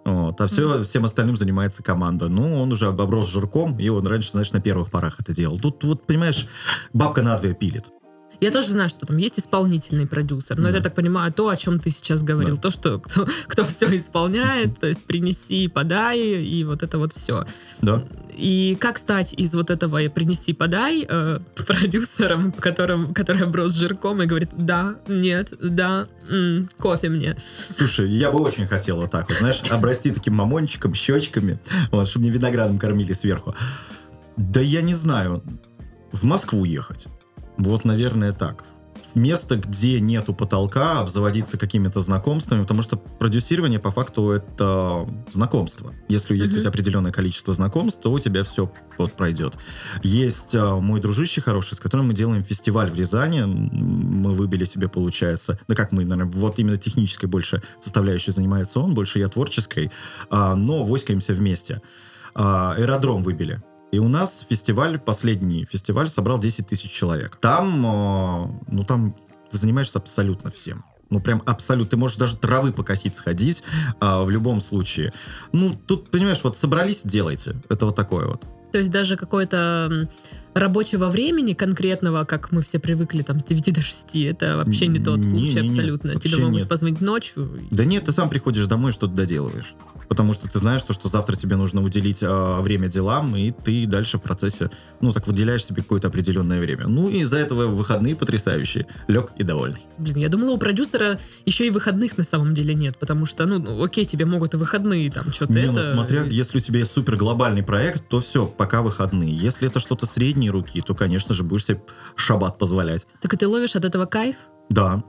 Вот. 0.04 0.40
А 0.40 0.46
все, 0.46 0.82
всем 0.82 1.04
остальным 1.04 1.36
занимается 1.36 1.82
команда. 1.82 2.28
Ну, 2.28 2.60
он 2.60 2.72
уже 2.72 2.86
оброс 2.86 3.28
жирком, 3.28 3.78
и 3.78 3.88
он 3.88 4.06
раньше, 4.06 4.30
знаешь, 4.32 4.52
на 4.52 4.60
первых 4.60 4.90
порах 4.90 5.20
это 5.20 5.32
делал. 5.32 5.58
Тут 5.58 5.84
вот, 5.84 6.06
понимаешь, 6.06 6.48
бабка 6.92 7.22
надвое 7.22 7.54
пилит. 7.54 7.90
Я 8.42 8.50
тоже 8.50 8.70
знаю, 8.70 8.88
что 8.88 9.06
там 9.06 9.16
есть 9.18 9.38
исполнительный 9.38 10.06
продюсер, 10.06 10.56
но 10.56 10.64
Да. 10.64 10.68
это, 10.70 10.78
я 10.78 10.82
так 10.82 10.94
понимаю, 10.96 11.32
то, 11.32 11.48
о 11.48 11.56
чем 11.56 11.78
ты 11.78 11.90
сейчас 11.90 12.24
говорил. 12.24 12.56
То, 12.58 12.70
что 12.72 12.98
кто, 12.98 13.26
кто 13.46 13.64
все 13.64 13.94
исполняет, 13.94 14.80
то 14.80 14.88
есть 14.88 15.04
принеси, 15.04 15.68
подай, 15.68 16.18
и 16.18 16.64
вот 16.64 16.82
это 16.82 16.98
вот 16.98 17.12
все. 17.14 17.46
Да. 17.82 18.02
И 18.36 18.76
как 18.80 18.98
стать 18.98 19.32
из 19.34 19.54
вот 19.54 19.70
этого 19.70 20.00
принеси, 20.08 20.54
подай 20.54 21.06
э, 21.08 21.38
продюсером, 21.66 22.50
которым, 22.50 23.14
который 23.14 23.42
оброс 23.44 23.74
жирком 23.74 24.20
и 24.22 24.26
говорит, 24.26 24.50
да, 24.56 24.96
нет, 25.06 25.52
да, 25.62 26.08
м, 26.28 26.68
кофе 26.78 27.10
мне. 27.10 27.36
Слушай, 27.70 28.10
я 28.10 28.32
бы 28.32 28.40
очень 28.40 28.66
хотел 28.66 28.96
вот 28.96 29.12
так 29.12 29.28
вот, 29.28 29.38
знаешь, 29.38 29.62
обрасти 29.70 30.10
таким 30.10 30.34
мамончиком, 30.34 30.94
щечками, 30.94 31.60
вот, 31.92 32.08
чтобы 32.08 32.24
мне 32.24 32.30
виноградом 32.34 32.78
кормили 32.78 33.12
сверху. 33.12 33.54
Да 34.36 34.60
я 34.60 34.82
не 34.82 34.94
знаю. 34.94 35.44
В 36.10 36.24
Москву 36.24 36.64
ехать. 36.64 37.06
Вот, 37.58 37.84
наверное, 37.84 38.32
так. 38.32 38.64
Место, 39.14 39.56
где 39.56 40.00
нету 40.00 40.32
потолка, 40.32 41.00
обзаводиться 41.00 41.58
какими-то 41.58 42.00
знакомствами, 42.00 42.62
потому 42.62 42.80
что 42.80 42.96
продюсирование 42.96 43.78
по 43.78 43.90
факту 43.90 44.30
это 44.30 45.06
знакомство. 45.30 45.92
Если 46.08 46.34
есть 46.34 46.54
у 46.54 46.58
тебя 46.58 46.70
определенное 46.70 47.12
количество 47.12 47.52
знакомств, 47.52 48.00
то 48.00 48.10
у 48.10 48.18
тебя 48.18 48.42
все 48.42 48.72
вот 48.96 49.12
пройдет. 49.12 49.54
Есть 50.02 50.54
а, 50.54 50.76
мой 50.76 50.98
дружище 51.00 51.42
хороший, 51.42 51.74
с 51.74 51.80
которым 51.80 52.08
мы 52.08 52.14
делаем 52.14 52.42
фестиваль 52.42 52.90
в 52.90 52.96
Рязани. 52.96 53.42
Мы 53.42 54.32
выбили 54.32 54.64
себе, 54.64 54.88
получается, 54.88 55.58
да 55.68 55.74
как 55.74 55.92
мы, 55.92 56.04
наверное, 56.06 56.32
вот 56.32 56.58
именно 56.58 56.78
технической 56.78 57.28
больше 57.28 57.62
составляющей 57.80 58.30
занимается 58.30 58.80
он, 58.80 58.94
больше 58.94 59.18
я 59.18 59.28
творческой, 59.28 59.90
а, 60.30 60.54
но 60.54 60.84
воськаемся 60.84 61.34
вместе. 61.34 61.82
А, 62.34 62.72
Аэродром 62.72 63.22
выбили. 63.22 63.60
И 63.92 63.98
у 63.98 64.08
нас 64.08 64.46
фестиваль, 64.48 64.98
последний 64.98 65.66
фестиваль, 65.66 66.08
собрал 66.08 66.38
10 66.38 66.66
тысяч 66.66 66.90
человек. 66.90 67.36
Там, 67.36 67.84
а, 67.86 68.50
ну 68.68 68.84
там 68.84 69.14
ты 69.50 69.58
занимаешься 69.58 69.98
абсолютно 69.98 70.50
всем. 70.50 70.84
Ну, 71.10 71.20
прям 71.20 71.42
абсолютно. 71.44 71.90
Ты 71.90 71.96
можешь 71.98 72.16
даже 72.16 72.38
травы 72.38 72.72
покосить, 72.72 73.14
сходить 73.14 73.62
а, 74.00 74.24
в 74.24 74.30
любом 74.30 74.62
случае. 74.62 75.12
Ну, 75.52 75.74
тут, 75.74 76.08
понимаешь, 76.10 76.40
вот 76.42 76.56
собрались, 76.56 77.02
делайте. 77.04 77.54
Это 77.68 77.84
вот 77.84 77.94
такое 77.94 78.26
вот. 78.28 78.46
То 78.72 78.78
есть 78.78 78.90
даже 78.90 79.18
какое-то 79.18 80.08
рабочего 80.54 81.08
времени 81.08 81.52
конкретного, 81.52 82.24
как 82.24 82.50
мы 82.50 82.62
все 82.62 82.78
привыкли 82.78 83.20
там 83.20 83.40
с 83.40 83.44
9 83.44 83.74
до 83.74 83.82
6, 83.82 84.06
это 84.24 84.56
вообще 84.56 84.86
не 84.86 85.00
тот 85.00 85.18
Не, 85.18 85.26
случай 85.28 85.56
не, 85.56 85.60
не, 85.60 85.68
абсолютно. 85.68 86.14
вообще 86.14 86.30
Тебе 86.30 86.44
могут 86.44 86.60
нет. 86.60 86.68
позвонить 86.70 87.02
ночью. 87.02 87.60
Да 87.70 87.84
нет, 87.84 88.06
ты 88.06 88.12
сам 88.12 88.30
приходишь 88.30 88.66
домой, 88.66 88.92
что-то 88.92 89.12
доделываешь. 89.12 89.74
Потому 90.12 90.34
что 90.34 90.46
ты 90.46 90.58
знаешь, 90.58 90.82
что, 90.82 90.92
что 90.92 91.08
завтра 91.08 91.36
тебе 91.36 91.56
нужно 91.56 91.82
уделить 91.82 92.18
а, 92.22 92.60
время 92.60 92.86
делам, 92.86 93.34
и 93.34 93.50
ты 93.50 93.86
дальше 93.86 94.18
в 94.18 94.20
процессе, 94.20 94.70
ну, 95.00 95.10
так 95.10 95.26
выделяешь 95.26 95.64
себе 95.64 95.80
какое-то 95.80 96.08
определенное 96.08 96.60
время. 96.60 96.86
Ну, 96.86 97.08
и 97.08 97.20
из-за 97.20 97.38
этого 97.38 97.64
выходные 97.64 98.14
потрясающие. 98.14 98.86
Лег 99.08 99.30
и 99.36 99.42
довольный. 99.42 99.80
Блин, 99.96 100.18
я 100.18 100.28
думала, 100.28 100.50
у 100.50 100.58
продюсера 100.58 101.18
еще 101.46 101.66
и 101.66 101.70
выходных 101.70 102.18
на 102.18 102.24
самом 102.24 102.54
деле 102.54 102.74
нет, 102.74 102.98
потому 102.98 103.24
что, 103.24 103.46
ну, 103.46 103.58
ну, 103.58 103.82
окей, 103.82 104.04
тебе 104.04 104.26
могут 104.26 104.52
и 104.52 104.58
выходные 104.58 105.10
там 105.10 105.32
что-то 105.32 105.54
Не, 105.54 105.62
это... 105.62 105.72
ну 105.72 105.80
смотря, 105.80 106.24
если 106.24 106.58
у 106.58 106.60
тебя 106.60 106.80
есть 106.80 106.92
супер 106.92 107.16
глобальный 107.16 107.62
проект, 107.62 108.06
то 108.10 108.20
все, 108.20 108.46
пока 108.46 108.82
выходные. 108.82 109.34
Если 109.34 109.66
это 109.66 109.80
что-то 109.80 110.04
средней 110.04 110.50
руки, 110.50 110.82
то, 110.82 110.94
конечно 110.94 111.34
же, 111.34 111.42
будешь 111.42 111.64
себе 111.64 111.82
шаббат 112.16 112.58
позволять. 112.58 113.06
Так 113.22 113.32
и 113.32 113.38
ты 113.38 113.48
ловишь 113.48 113.76
от 113.76 113.86
этого 113.86 114.04
кайф? 114.04 114.36
Да. 114.68 115.02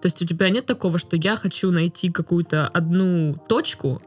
То 0.00 0.06
есть 0.06 0.22
у 0.22 0.26
тебя 0.26 0.48
нет 0.48 0.66
такого, 0.66 0.98
что 0.98 1.16
я 1.16 1.36
хочу 1.36 1.70
найти 1.70 2.10
какую-то 2.10 2.66
одну 2.68 3.36
точку, 3.48 4.00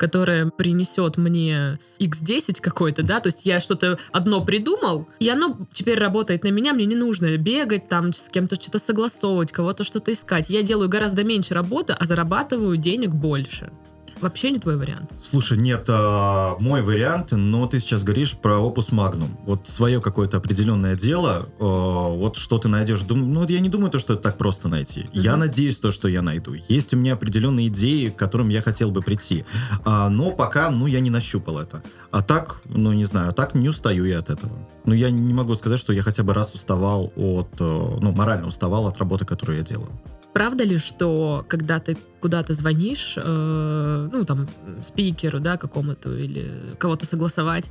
которая 0.00 0.46
принесет 0.46 1.18
мне 1.18 1.78
x10 1.98 2.62
какой-то, 2.62 3.02
да, 3.02 3.20
то 3.20 3.26
есть 3.26 3.44
я 3.44 3.60
что-то 3.60 3.98
одно 4.12 4.42
придумал, 4.42 5.06
и 5.18 5.28
оно 5.28 5.58
теперь 5.74 5.98
работает 5.98 6.42
на 6.42 6.48
меня, 6.48 6.72
мне 6.72 6.86
не 6.86 6.94
нужно 6.94 7.36
бегать 7.36 7.86
там, 7.90 8.14
с 8.14 8.30
кем-то 8.30 8.54
что-то 8.54 8.78
согласовывать, 8.78 9.52
кого-то 9.52 9.84
что-то 9.84 10.10
искать. 10.14 10.48
Я 10.48 10.62
делаю 10.62 10.88
гораздо 10.88 11.22
меньше 11.22 11.52
работы, 11.52 11.92
а 11.92 12.02
зарабатываю 12.06 12.78
денег 12.78 13.10
больше. 13.10 13.70
Вообще 14.20 14.50
не 14.50 14.58
твой 14.58 14.76
вариант. 14.76 15.10
Слушай, 15.20 15.58
нет, 15.58 15.84
а, 15.88 16.56
мой 16.60 16.82
вариант, 16.82 17.32
но 17.32 17.66
ты 17.66 17.80
сейчас 17.80 18.04
говоришь 18.04 18.36
про 18.36 18.58
опус 18.58 18.92
магнум. 18.92 19.30
Вот 19.46 19.66
свое 19.66 20.00
какое-то 20.00 20.36
определенное 20.36 20.94
дело, 20.94 21.46
а, 21.58 22.08
вот 22.08 22.36
что 22.36 22.58
ты 22.58 22.68
найдешь. 22.68 23.00
Дум, 23.00 23.32
ну, 23.32 23.46
я 23.48 23.60
не 23.60 23.68
думаю, 23.68 23.90
то, 23.90 23.98
что 23.98 24.14
это 24.14 24.22
так 24.22 24.38
просто 24.38 24.68
найти. 24.68 25.08
Я 25.12 25.36
надеюсь, 25.36 25.78
то, 25.78 25.90
что 25.90 26.08
я 26.08 26.22
найду. 26.22 26.54
Есть 26.68 26.92
у 26.92 26.96
меня 26.96 27.14
определенные 27.14 27.68
идеи, 27.68 28.08
к 28.08 28.16
которым 28.16 28.50
я 28.50 28.60
хотел 28.60 28.90
бы 28.90 29.00
прийти. 29.00 29.44
А, 29.84 30.10
но 30.10 30.30
пока, 30.32 30.70
ну, 30.70 30.86
я 30.86 31.00
не 31.00 31.10
нащупал 31.10 31.58
это. 31.58 31.82
А 32.10 32.22
так, 32.22 32.60
ну, 32.64 32.92
не 32.92 33.04
знаю, 33.04 33.30
а 33.30 33.32
так 33.32 33.54
не 33.54 33.68
устаю 33.68 34.04
я 34.04 34.18
от 34.18 34.30
этого. 34.30 34.52
Ну, 34.84 34.94
я 34.94 35.10
не 35.10 35.32
могу 35.32 35.54
сказать, 35.54 35.80
что 35.80 35.92
я 35.92 36.02
хотя 36.02 36.22
бы 36.22 36.34
раз 36.34 36.54
уставал 36.54 37.12
от, 37.16 37.48
э, 37.58 37.98
ну, 38.00 38.12
морально 38.12 38.48
уставал 38.48 38.86
от 38.86 38.98
работы, 38.98 39.24
которую 39.24 39.58
я 39.58 39.64
делаю. 39.64 39.90
Правда 40.32 40.64
ли, 40.64 40.78
что 40.78 41.44
когда 41.48 41.80
ты 41.80 41.96
куда-то 42.20 42.52
звонишь, 42.52 43.14
э, 43.16 44.08
ну, 44.12 44.24
там, 44.24 44.48
спикеру, 44.82 45.40
да, 45.40 45.56
какому-то, 45.56 46.16
или 46.16 46.46
кого-то 46.78 47.04
согласовать, 47.04 47.70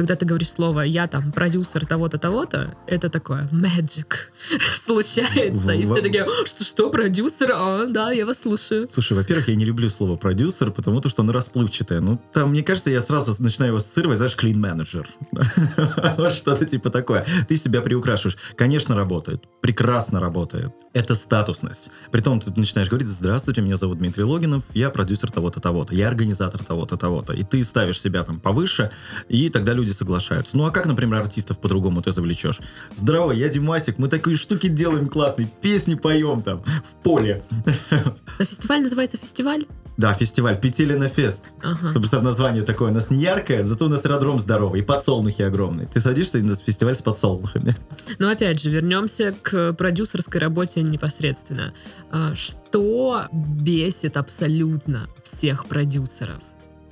когда 0.00 0.16
ты 0.16 0.24
говоришь 0.24 0.48
слово 0.48 0.80
«я 0.80 1.06
там 1.08 1.30
продюсер 1.30 1.84
того-то, 1.84 2.16
того-то», 2.16 2.74
это 2.86 3.10
такое 3.10 3.46
magic 3.52 4.14
случается, 4.82 5.72
и 5.72 5.84
все 5.84 6.00
такие 6.00 6.26
«что, 6.46 6.64
что, 6.64 6.88
продюсер? 6.88 7.50
А, 7.52 7.84
да, 7.84 8.10
я 8.10 8.24
вас 8.24 8.38
слушаю». 8.38 8.88
Слушай, 8.88 9.18
во-первых, 9.18 9.48
я 9.48 9.56
не 9.56 9.66
люблю 9.66 9.90
слово 9.90 10.16
продюсер, 10.16 10.70
потому 10.70 11.06
что 11.06 11.20
оно 11.20 11.34
расплывчатое. 11.34 12.00
Ну, 12.00 12.18
там, 12.32 12.48
мне 12.48 12.62
кажется, 12.62 12.88
я 12.88 13.02
сразу 13.02 13.34
начинаю 13.42 13.72
его 13.72 13.76
ассоциировать, 13.76 14.16
знаешь, 14.16 14.36
clean 14.40 14.56
менеджер. 14.56 15.06
Вот 16.16 16.32
что-то 16.32 16.64
типа 16.64 16.88
такое. 16.88 17.26
Ты 17.46 17.56
себя 17.56 17.82
приукрашиваешь. 17.82 18.38
Конечно, 18.56 18.96
работает. 18.96 19.44
Прекрасно 19.60 20.18
работает. 20.18 20.72
Это 20.94 21.14
статусность. 21.14 21.90
Притом 22.10 22.40
ты 22.40 22.52
начинаешь 22.58 22.88
говорить, 22.88 23.08
здравствуйте, 23.08 23.60
меня 23.60 23.76
зовут 23.76 23.98
Дмитрий 23.98 24.24
Логинов, 24.24 24.62
я 24.72 24.88
продюсер 24.88 25.30
того-то, 25.30 25.60
того-то, 25.60 25.94
я 25.94 26.08
организатор 26.08 26.64
того-то, 26.64 26.96
того-то. 26.96 27.34
И 27.34 27.42
ты 27.42 27.62
ставишь 27.64 28.00
себя 28.00 28.22
там 28.22 28.40
повыше, 28.40 28.90
и 29.28 29.50
тогда 29.50 29.74
люди 29.74 29.89
соглашаются. 29.92 30.56
Ну, 30.56 30.64
а 30.64 30.70
как, 30.70 30.86
например, 30.86 31.20
артистов 31.20 31.58
по-другому 31.58 32.02
ты 32.02 32.12
завлечешь? 32.12 32.60
Здорово, 32.94 33.32
я 33.32 33.48
Димасик, 33.48 33.98
мы 33.98 34.08
такие 34.08 34.36
штуки 34.36 34.68
делаем 34.68 35.08
классные, 35.08 35.48
песни 35.60 35.94
поем 35.94 36.42
там 36.42 36.62
в 36.62 37.02
поле. 37.02 37.42
А 37.90 38.44
фестиваль 38.44 38.82
называется 38.82 39.18
фестиваль? 39.18 39.66
Да, 39.96 40.14
фестиваль 40.14 40.58
Петелина 40.58 41.08
Фест. 41.08 41.46
Ага. 41.62 41.92
Ты 41.92 41.98
представь, 41.98 42.22
название 42.22 42.62
такое 42.62 42.90
у 42.90 42.94
нас 42.94 43.10
не 43.10 43.20
яркое, 43.22 43.64
зато 43.64 43.84
у 43.84 43.88
нас 43.88 44.02
аэродром 44.06 44.40
здоровый, 44.40 44.80
и 44.80 44.82
подсолнухи 44.82 45.42
огромные. 45.42 45.86
Ты 45.88 46.00
садишься 46.00 46.38
на 46.38 46.56
фестиваль 46.56 46.96
с 46.96 47.02
подсолнухами. 47.02 47.76
Но 48.18 48.30
опять 48.30 48.62
же, 48.62 48.70
вернемся 48.70 49.34
к 49.42 49.74
продюсерской 49.74 50.40
работе 50.40 50.82
непосредственно. 50.82 51.74
А, 52.10 52.34
Что 52.34 53.26
бесит 53.32 54.16
абсолютно 54.16 55.06
всех 55.22 55.66
продюсеров? 55.66 56.38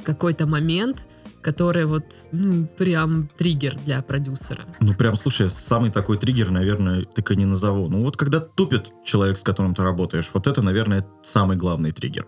Какой-то 0.05 0.47
момент, 0.47 1.07
который 1.43 1.85
вот, 1.85 2.05
ну, 2.33 2.67
прям 2.77 3.29
триггер 3.37 3.77
для 3.85 4.03
продюсера. 4.03 4.65
Ну, 4.81 4.95
прям, 4.95 5.17
слушай, 5.17 5.49
самый 5.49 5.91
такой 5.91 6.19
триггер, 6.19 6.51
наверное, 6.51 7.05
так 7.05 7.31
и 7.31 7.37
не 7.37 7.45
назову. 7.45 7.89
Ну, 7.89 8.05
вот 8.05 8.17
когда 8.17 8.41
тупит 8.41 8.91
человек, 9.05 9.39
с 9.39 9.43
которым 9.43 9.75
ты 9.75 9.83
работаешь, 9.83 10.31
вот 10.35 10.47
это, 10.47 10.63
наверное, 10.63 11.07
самый 11.23 11.57
главный 11.57 11.93
триггер. 11.93 12.27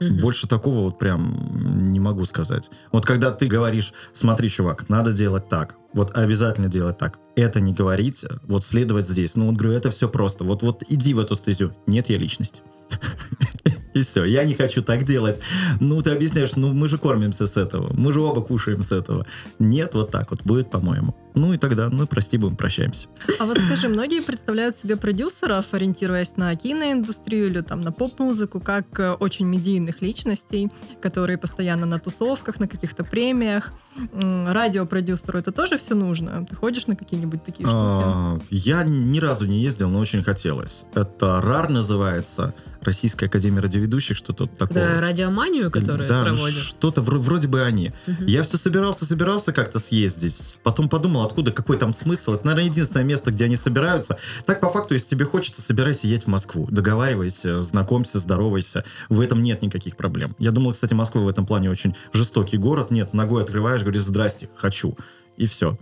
Мгм. 0.00 0.20
Больше 0.20 0.46
такого 0.46 0.80
вот 0.84 0.98
прям 0.98 1.92
не 1.92 1.98
могу 1.98 2.24
сказать. 2.24 2.70
Вот 2.92 3.04
когда 3.04 3.32
ты 3.32 3.46
говоришь, 3.46 3.92
смотри, 4.12 4.48
чувак, 4.48 4.88
надо 4.88 5.12
делать 5.12 5.48
так, 5.48 5.76
вот 5.92 6.16
обязательно 6.16 6.68
делать 6.68 6.98
так, 6.98 7.18
это 7.34 7.60
не 7.60 7.72
говорить, 7.72 8.24
вот 8.46 8.64
следовать 8.64 9.08
здесь. 9.08 9.34
Ну, 9.34 9.46
вот 9.46 9.56
говорю, 9.56 9.76
это 9.76 9.90
все 9.90 10.08
просто. 10.08 10.44
Вот, 10.44 10.62
вот 10.62 10.82
иди 10.88 11.14
в 11.14 11.18
эту 11.18 11.34
стезю. 11.34 11.74
Нет, 11.86 12.08
я 12.10 12.18
личность. 12.18 12.62
И 13.98 14.02
все, 14.02 14.24
я 14.24 14.44
не 14.44 14.54
хочу 14.54 14.82
так 14.82 15.04
делать. 15.04 15.40
Ну, 15.80 16.00
ты 16.02 16.10
объясняешь, 16.10 16.54
ну, 16.56 16.72
мы 16.72 16.88
же 16.88 16.98
кормимся 16.98 17.46
с 17.46 17.56
этого, 17.56 17.90
мы 17.94 18.12
же 18.12 18.20
оба 18.20 18.42
кушаем 18.42 18.82
с 18.82 18.92
этого. 18.92 19.26
Нет, 19.58 19.94
вот 19.94 20.10
так 20.10 20.30
вот 20.30 20.42
будет, 20.44 20.70
по-моему. 20.70 21.14
Ну, 21.34 21.52
и 21.52 21.56
тогда, 21.56 21.88
ну, 21.88 22.06
прости, 22.06 22.36
будем, 22.38 22.56
прощаемся. 22.56 23.06
А 23.38 23.44
вот 23.46 23.58
скажи, 23.58 23.88
многие 23.88 24.22
представляют 24.22 24.76
себе 24.76 24.96
продюсеров, 24.96 25.66
ориентируясь 25.72 26.36
на 26.36 26.54
киноиндустрию 26.56 27.46
или 27.46 27.60
там 27.60 27.80
на 27.80 27.92
поп-музыку, 27.92 28.60
как 28.60 28.98
э, 28.98 29.12
очень 29.12 29.46
медийных 29.46 30.02
личностей, 30.02 30.68
которые 31.00 31.38
постоянно 31.38 31.86
на 31.86 31.98
тусовках, 31.98 32.58
на 32.60 32.66
каких-то 32.66 33.04
премиях. 33.04 33.72
Радиопродюсеру 34.12 35.38
это 35.38 35.52
тоже 35.52 35.78
все 35.78 35.94
нужно? 35.94 36.44
Ты 36.48 36.56
ходишь 36.56 36.86
на 36.86 36.96
какие-нибудь 36.96 37.44
такие 37.44 37.66
штуки? 37.66 37.72
А, 37.74 38.38
Я 38.50 38.82
ни 38.84 39.18
разу 39.20 39.46
не 39.46 39.60
ездил, 39.60 39.90
но 39.90 39.98
очень 40.00 40.22
хотелось. 40.22 40.84
Это 40.94 41.40
РАР 41.40 41.70
называется, 41.70 42.54
Российская 42.88 43.26
Академия 43.26 43.60
Радиоведущих, 43.60 44.16
что-то 44.16 44.46
такое. 44.46 44.82
Это 44.94 45.00
радиоманию, 45.02 45.70
которую 45.70 46.08
да, 46.08 46.22
проводят. 46.22 46.62
что-то 46.62 47.02
вро- 47.02 47.18
вроде 47.18 47.46
бы 47.46 47.62
они. 47.62 47.92
Мгм. 48.06 48.26
Я 48.26 48.42
все 48.42 48.56
собирался, 48.56 49.04
собирался 49.04 49.52
как-то 49.52 49.78
съездить. 49.78 50.58
Потом 50.62 50.88
подумал, 50.88 51.22
откуда, 51.24 51.52
какой 51.52 51.76
там 51.76 51.92
смысл. 51.92 52.32
Это, 52.34 52.46
наверное, 52.46 52.70
единственное 52.70 53.04
место, 53.04 53.30
где 53.30 53.44
они 53.44 53.56
собираются. 53.56 54.16
Так, 54.46 54.60
по 54.60 54.70
факту, 54.70 54.94
если 54.94 55.08
тебе 55.08 55.26
хочется, 55.26 55.60
собирайся 55.60 56.06
едь 56.06 56.24
в 56.24 56.28
Москву. 56.28 56.66
Договаривайся, 56.70 57.60
знакомься, 57.62 58.18
здоровайся. 58.18 58.84
В 59.10 59.20
этом 59.20 59.42
нет 59.42 59.60
никаких 59.60 59.96
проблем. 59.96 60.34
Я 60.38 60.50
думал, 60.50 60.72
кстати, 60.72 60.94
Москва 60.94 61.20
в 61.20 61.28
этом 61.28 61.44
плане 61.46 61.70
очень 61.70 61.94
жестокий 62.12 62.56
город. 62.56 62.90
Нет, 62.90 63.12
ногой 63.12 63.42
открываешь, 63.42 63.82
говоришь, 63.82 64.02
здрасте, 64.02 64.48
хочу. 64.56 64.96
И 65.36 65.46
все. 65.46 65.78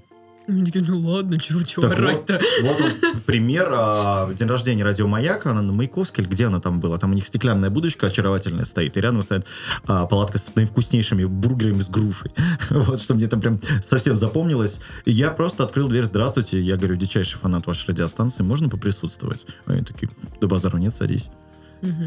Они 0.48 0.64
такие, 0.64 0.84
ну 0.86 0.98
ладно, 1.00 1.40
чего, 1.40 1.62
чего 1.62 1.82
Так 1.82 1.98
вот, 1.98 2.08
орать-то? 2.08 2.40
вот 2.62 2.80
он, 2.80 3.20
пример. 3.22 3.68
а, 3.72 4.32
День 4.32 4.48
рождения 4.48 4.84
радио 4.84 5.08
Маяк, 5.08 5.44
она 5.46 5.60
на 5.60 5.72
Маяковской, 5.72 6.22
или 6.24 6.30
где 6.30 6.46
она 6.46 6.60
там 6.60 6.78
была? 6.78 6.98
Там 6.98 7.10
у 7.10 7.14
них 7.14 7.26
стеклянная 7.26 7.68
будочка 7.68 8.06
очаровательная 8.06 8.64
стоит, 8.64 8.96
и 8.96 9.00
рядом 9.00 9.22
стоит 9.22 9.44
а, 9.86 10.06
палатка 10.06 10.38
с 10.38 10.54
наивкуснейшими 10.54 11.24
бургерами 11.24 11.82
с 11.82 11.88
грушей. 11.88 12.32
Вот, 12.70 13.00
что 13.00 13.14
мне 13.14 13.26
там 13.26 13.40
прям 13.40 13.60
совсем 13.84 14.16
запомнилось. 14.16 14.80
И 15.04 15.12
я 15.12 15.30
просто 15.30 15.64
открыл 15.64 15.88
дверь, 15.88 16.04
здравствуйте, 16.04 16.60
я 16.60 16.76
говорю, 16.76 16.96
дичайший 16.96 17.38
фанат 17.38 17.66
вашей 17.66 17.88
радиостанции, 17.88 18.42
можно 18.42 18.68
поприсутствовать? 18.68 19.46
Они 19.66 19.82
такие, 19.82 20.10
до 20.40 20.46
базару 20.46 20.78
нет, 20.78 20.94
садись. 20.94 21.28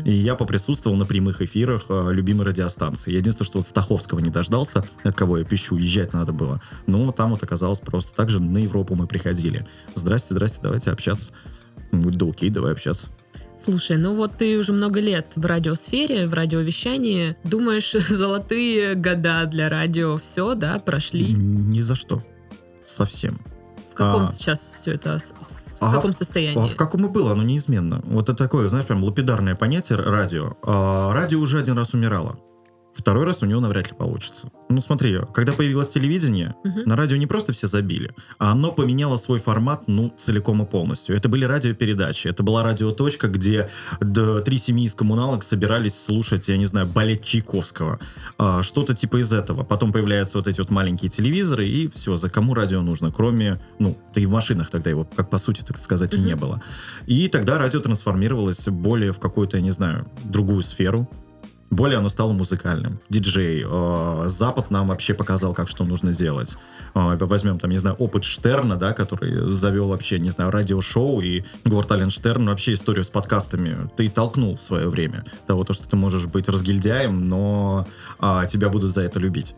И 0.05 0.11
я 0.11 0.35
поприсутствовал 0.35 0.95
на 0.97 1.05
прямых 1.05 1.41
эфирах 1.41 1.85
э, 1.89 2.09
любимой 2.11 2.45
радиостанции. 2.45 3.13
Единственное, 3.13 3.47
что 3.47 3.59
вот 3.59 3.67
Стаховского 3.67 4.19
не 4.19 4.29
дождался, 4.29 4.83
от 5.03 5.15
кого 5.15 5.37
я 5.37 5.45
пищу, 5.45 5.77
езжать 5.77 6.13
надо 6.13 6.33
было. 6.33 6.61
Но 6.87 7.11
там 7.11 7.31
вот 7.31 7.43
оказалось 7.43 7.79
просто 7.79 8.13
так 8.15 8.29
же 8.29 8.39
на 8.39 8.57
Европу 8.59 8.95
мы 8.95 9.07
приходили. 9.07 9.65
Здрасте, 9.95 10.33
здрасте, 10.33 10.59
давайте 10.61 10.91
общаться. 10.91 11.31
Говорит, 11.91 12.19
да 12.19 12.25
окей, 12.27 12.49
давай 12.49 12.73
общаться. 12.73 13.07
Слушай, 13.59 13.97
ну 13.97 14.15
вот 14.15 14.37
ты 14.37 14.57
уже 14.57 14.71
много 14.71 15.01
лет 15.01 15.27
в 15.35 15.45
радиосфере, 15.45 16.27
в 16.27 16.33
радиовещании. 16.33 17.35
Думаешь, 17.43 17.91
золотые 18.09 18.95
года 18.95 19.45
для 19.45 19.69
радио 19.69 20.17
все, 20.17 20.55
да, 20.55 20.79
прошли? 20.79 21.33
Ни 21.33 21.81
за 21.81 21.95
что. 21.95 22.21
Совсем. 22.85 23.39
В 23.91 23.95
каком 23.95 24.23
А. 24.23 24.27
сейчас 24.29 24.69
все 24.73 24.93
это, 24.93 25.19
в 25.79 25.83
А- 25.83 25.91
каком 25.93 26.09
А 26.11 26.13
состоянии? 26.13 26.67
в 26.67 26.75
каком 26.75 27.05
и 27.05 27.09
было, 27.09 27.31
оно 27.31 27.43
неизменно. 27.43 28.01
Вот 28.05 28.29
это 28.29 28.37
такое, 28.37 28.67
знаешь, 28.69 28.85
прям 28.85 29.03
лапидарное 29.03 29.55
понятие 29.55 29.97
радио. 29.99 30.53
А, 30.63 31.13
радио 31.13 31.39
уже 31.39 31.59
один 31.59 31.77
раз 31.77 31.93
умирало. 31.93 32.37
Второй 32.99 33.23
раз 33.23 33.41
у 33.41 33.45
него 33.45 33.61
навряд 33.61 33.87
ли 33.87 33.93
получится. 33.97 34.49
Ну 34.69 34.81
смотри, 34.81 35.19
когда 35.33 35.53
появилось 35.53 35.87
телевидение, 35.89 36.53
Мгм. 36.65 36.81
на 36.85 36.95
радио 36.97 37.15
не 37.15 37.27
просто 37.27 37.53
все 37.53 37.67
забили, 37.67 38.11
а 38.39 38.51
оно 38.51 38.73
поменяло 38.73 39.15
свой 39.15 39.39
формат, 39.39 39.83
ну, 39.87 40.13
целиком 40.17 40.61
и 40.61 40.65
полностью. 40.65 41.15
Это 41.15 41.29
были 41.29 41.45
радиопередачи, 41.45 42.27
это 42.27 42.43
была 42.43 42.61
радиоточка, 42.63 43.27
где 43.29 43.69
три 44.45 44.57
семьи 44.57 44.85
из 44.85 44.95
коммуналок 44.95 45.43
собирались 45.43 45.95
слушать, 45.97 46.49
я 46.49 46.57
не 46.57 46.65
знаю, 46.65 46.87
балет 46.87 47.23
Чайковского. 47.23 47.99
А, 48.37 48.63
что-то 48.63 48.93
типа 48.93 49.21
из 49.21 49.31
этого. 49.31 49.63
Потом 49.63 49.91
появляются 49.93 50.37
вот 50.37 50.47
эти 50.47 50.59
вот 50.59 50.69
маленькие 50.69 51.09
телевизоры, 51.09 51.67
и 51.67 51.89
все, 51.95 52.17
за 52.17 52.29
кому 52.29 52.53
радио 52.53 52.81
нужно, 52.81 53.11
кроме, 53.11 53.59
ну, 53.79 53.97
да 54.13 54.19
и 54.21 54.25
в 54.25 54.31
машинах 54.31 54.69
тогда 54.69 54.89
его, 54.89 55.07
как 55.15 55.29
по 55.29 55.37
сути, 55.37 55.61
так 55.61 55.77
сказать, 55.77 56.13
и 56.15 56.19
не 56.19 56.35
было. 56.35 56.61
И 57.07 57.29
тогда 57.29 57.57
радио 57.57 57.79
трансформировалось 57.79 58.67
более 58.67 59.13
в 59.13 59.19
какую-то, 59.19 59.55
я 59.57 59.63
не 59.63 59.71
знаю, 59.71 60.05
другую 60.25 60.63
сферу. 60.63 61.09
Более 61.69 61.99
оно 61.99 62.09
стало 62.09 62.33
музыкальным. 62.33 62.99
Диджей. 63.09 63.63
э, 63.65 64.23
Запад 64.25 64.71
нам 64.71 64.87
вообще 64.87 65.13
показал, 65.13 65.53
как 65.53 65.67
что 65.67 65.83
нужно 65.83 66.13
делать. 66.13 66.57
Э, 66.95 67.17
Возьмем, 67.19 67.59
там, 67.59 67.69
не 67.71 67.77
знаю, 67.77 67.95
опыт 67.97 68.23
Штерна, 68.23 68.75
да, 68.75 68.93
который 68.93 69.51
завел 69.51 69.89
вообще, 69.89 70.19
не 70.19 70.29
знаю, 70.29 70.51
радиошоу, 70.51 71.21
и 71.21 71.43
Говард 71.65 72.11
Штерн 72.11 72.47
вообще 72.47 72.73
историю 72.73 73.03
с 73.03 73.09
подкастами 73.09 73.89
ты 73.95 74.09
толкнул 74.09 74.55
в 74.55 74.61
свое 74.61 74.89
время. 74.89 75.23
Того, 75.45 75.63
то, 75.63 75.73
что 75.73 75.87
ты 75.87 75.95
можешь 75.95 76.25
быть 76.25 76.49
разгильдяем, 76.49 77.29
но 77.29 77.87
а, 78.19 78.45
тебя 78.45 78.69
будут 78.69 78.91
за 78.91 79.01
это 79.01 79.19
любить. 79.19 79.55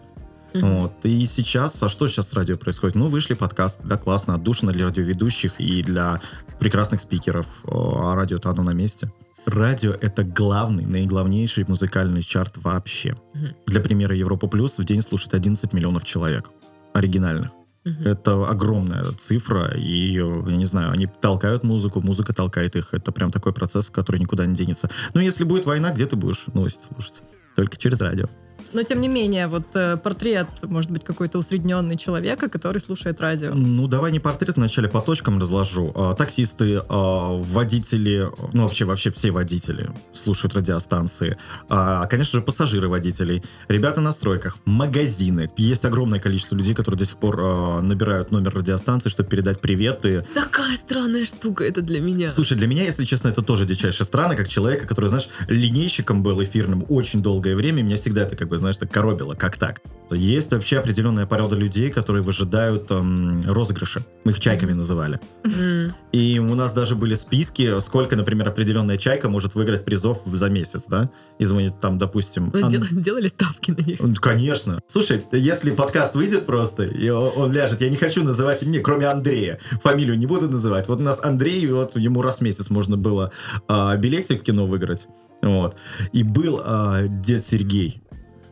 Мгм. 0.53 0.75
Вот. 0.75 0.93
И 1.03 1.25
сейчас, 1.25 1.81
а 1.81 1.87
что 1.87 2.07
сейчас 2.07 2.29
с 2.29 2.33
радио 2.33 2.57
происходит? 2.57 2.95
Ну, 2.95 3.07
вышли 3.07 3.35
подкасты, 3.35 3.87
да, 3.87 3.97
классно, 3.97 4.35
отдушно 4.35 4.73
для 4.73 4.85
радиоведущих 4.85 5.59
и 5.59 5.81
для 5.81 6.19
прекрасных 6.59 7.01
спикеров, 7.01 7.45
а 7.63 8.15
радио-то 8.15 8.49
оно 8.49 8.63
на 8.63 8.71
месте. 8.71 9.11
Радио— 9.45 9.91
это 10.01 10.23
главный, 10.23 10.85
наиглавнейший 10.85 11.65
музыкальный 11.67 12.21
чарт 12.21 12.57
вообще. 12.57 13.15
Мгм. 13.33 13.55
Для 13.67 13.81
примера, 13.81 14.15
Европа 14.15 14.47
Плюс 14.47 14.77
в 14.77 14.83
день 14.83 15.01
слушает 15.01 15.33
11 15.33 15.73
миллионов 15.73 16.03
человек 16.03 16.51
оригинальных. 16.93 17.51
Мгм. 17.83 18.03
Это 18.05 18.47
огромная 18.47 19.03
цифра, 19.17 19.71
и, 19.75 20.15
э, 20.19 20.43
я 20.47 20.55
не 20.55 20.65
знаю, 20.65 20.91
они 20.91 21.07
толкают 21.07 21.63
музыку, 21.63 22.01
музыка 22.01 22.33
толкает 22.33 22.75
их. 22.75 22.93
Это 22.93 23.11
прям 23.11 23.31
такой 23.31 23.53
процесс, 23.53 23.89
который 23.89 24.19
никуда 24.19 24.45
не 24.45 24.55
денется. 24.55 24.89
Но 25.15 25.21
если 25.21 25.43
будет 25.43 25.65
война, 25.65 25.91
где 25.91 26.05
ты 26.05 26.15
будешь 26.15 26.45
новости 26.53 26.85
слушать? 26.85 27.23
Только 27.55 27.77
через 27.77 27.99
радио. 27.99 28.27
Но 28.73 28.83
тем 28.83 29.01
не 29.01 29.07
менее, 29.07 29.47
вот 29.47 29.67
э, 29.73 29.97
портрет, 29.97 30.47
может 30.63 30.91
быть, 30.91 31.03
какой-то 31.03 31.37
усредненный 31.37 31.97
человека, 31.97 32.49
который 32.49 32.79
слушает 32.79 33.19
радио. 33.19 33.53
Ну, 33.53 33.87
давай 33.87 34.11
не 34.11 34.19
портрет, 34.19 34.55
вначале 34.55 34.87
по 34.87 35.01
точкам 35.01 35.39
разложу. 35.39 35.91
А, 35.95 36.13
Таксисты, 36.13 36.81
а, 36.87 37.37
водители, 37.37 38.29
ну, 38.53 38.63
вообще, 38.63 38.85
вообще 38.85 39.11
все 39.11 39.31
водители 39.31 39.89
слушают 40.13 40.55
радиостанции. 40.55 41.37
А, 41.69 42.05
Конечно 42.07 42.39
же, 42.39 42.45
пассажиры 42.45 42.87
водителей, 42.87 43.43
ребята 43.67 44.01
на 44.01 44.11
стройках, 44.11 44.57
магазины. 44.65 45.49
Есть 45.57 45.85
огромное 45.85 46.19
количество 46.19 46.55
людей, 46.55 46.73
которые 46.73 46.99
до 46.99 47.05
сих 47.05 47.17
пор 47.17 47.81
набирают 47.81 48.31
номер 48.31 48.55
радиостанции, 48.55 49.09
чтобы 49.09 49.29
передать 49.29 49.59
приветы. 49.61 50.25
Такая 50.33 50.77
странная 50.77 51.25
штука 51.25 51.63
это 51.63 51.81
для 51.81 52.01
меня. 52.01 52.29
Слушай, 52.29 52.57
для 52.57 52.67
меня, 52.67 52.83
если 52.83 53.05
честно, 53.05 53.29
это 53.29 53.41
тоже 53.41 53.65
дичайше 53.65 54.03
странно, 54.05 54.35
как 54.35 54.47
человека, 54.47 54.87
который, 54.87 55.07
знаешь, 55.07 55.29
линейщиком 55.47 56.23
был 56.23 56.41
эфирным 56.43 56.85
очень 56.89 57.21
долгое 57.21 57.55
время, 57.55 57.81
меня 57.81 57.97
всегда 57.97 58.23
это, 58.23 58.35
как 58.35 58.47
бы, 58.47 58.57
знаешь, 58.61 58.77
так 58.77 58.91
коробило, 58.91 59.35
как 59.35 59.57
так? 59.57 59.81
Есть 60.11 60.51
вообще 60.51 60.79
определенная 60.79 61.25
порода 61.25 61.55
людей, 61.55 61.89
которые 61.89 62.21
выжидают 62.21 62.91
эм, 62.91 63.41
розыгрыши. 63.45 64.03
Мы 64.25 64.31
их 64.31 64.39
чайками 64.41 64.73
называли. 64.73 65.19
М. 65.45 65.93
И 66.11 66.37
у 66.37 66.53
нас 66.55 66.73
даже 66.73 66.95
были 66.95 67.15
списки, 67.15 67.79
сколько, 67.79 68.17
например, 68.17 68.49
определенная 68.49 68.97
чайка 68.97 69.29
может 69.29 69.55
выиграть 69.55 69.85
призов 69.85 70.21
за 70.25 70.49
месяц, 70.49 70.83
да? 70.87 71.09
И 71.39 71.45
звонит 71.45 71.79
там, 71.79 71.97
допустим... 71.97 72.49
Вы 72.49 72.61
Ан- 72.61 72.69
дел- 72.69 72.83
делали 72.91 73.27
ставки 73.27 73.71
на 73.71 73.81
них? 73.81 73.99
Ну, 74.01 74.13
Конечно. 74.15 74.81
Слушай, 74.85 75.23
если 75.31 75.71
подкаст 75.71 76.13
выйдет 76.15 76.45
просто, 76.45 76.83
и 76.83 77.07
он, 77.09 77.31
он 77.37 77.51
ляжет, 77.53 77.79
я 77.79 77.89
не 77.89 77.95
хочу 77.95 78.21
называть 78.23 78.63
имя, 78.63 78.81
кроме 78.81 79.07
Андрея. 79.07 79.59
Фамилию 79.81 80.17
не 80.17 80.25
буду 80.25 80.49
называть. 80.49 80.89
Вот 80.89 80.99
у 80.99 81.03
нас 81.03 81.23
Андрей, 81.23 81.65
вот 81.67 81.95
ему 81.97 82.21
раз 82.21 82.39
в 82.39 82.41
месяц 82.41 82.69
можно 82.69 82.97
было 82.97 83.31
а, 83.69 83.95
билетик 83.95 84.41
в 84.41 84.43
кино 84.43 84.65
выиграть. 84.65 85.07
Вот. 85.41 85.77
И 86.11 86.23
был 86.23 86.61
а, 86.63 87.07
дед 87.07 87.45
Сергей. 87.45 88.01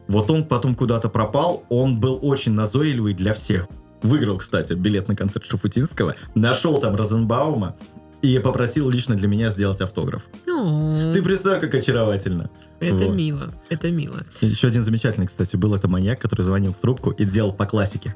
Вот 0.09 0.29
он 0.31 0.43
потом 0.43 0.75
куда-то 0.75 1.07
пропал, 1.07 1.63
он 1.69 1.99
был 1.99 2.19
очень 2.21 2.51
назойливый 2.51 3.13
для 3.13 3.33
всех. 3.33 3.67
Выиграл, 4.01 4.37
кстати, 4.39 4.73
билет 4.73 5.07
на 5.07 5.15
концерт 5.15 5.45
Шафутинского, 5.45 6.15
нашел 6.35 6.79
там 6.81 6.95
Розенбаума 6.95 7.75
и 8.21 8.37
попросил 8.39 8.89
лично 8.89 9.15
для 9.15 9.27
меня 9.27 9.49
сделать 9.49 9.81
автограф. 9.81 10.23
О, 10.47 11.13
Ты 11.13 11.21
представь, 11.21 11.61
как 11.61 11.73
очаровательно. 11.75 12.49
Это 12.79 12.95
Вот. 12.95 13.13
мило, 13.15 13.53
это 13.69 13.91
мило. 13.91 14.17
Еще 14.41 14.67
один 14.67 14.83
замечательный, 14.83 15.27
кстати, 15.27 15.55
был 15.55 15.73
это 15.75 15.87
маньяк, 15.87 16.19
который 16.19 16.41
звонил 16.41 16.73
в 16.73 16.77
трубку 16.77 17.11
и 17.11 17.23
делал 17.23 17.53
по 17.53 17.65
классике. 17.65 18.15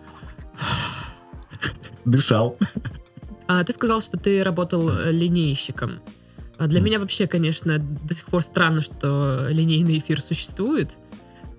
Дышал. 2.05 2.57
А 3.47 3.63
ты 3.63 3.71
сказал, 3.73 4.01
что 4.01 4.17
ты 4.17 4.43
работал 4.43 4.89
э, 4.89 5.11
линейщиком. 5.11 5.99
А 6.57 6.67
для 6.67 6.79
Мгм. 6.79 6.85
меня 6.87 6.99
вообще, 6.99 7.27
конечно, 7.27 7.77
до 7.79 8.13
сих 8.13 8.25
пор 8.25 8.41
странно, 8.41 8.81
что 8.81 9.47
линейный 9.49 9.97
эфир 9.99 10.21
существует. 10.21 10.91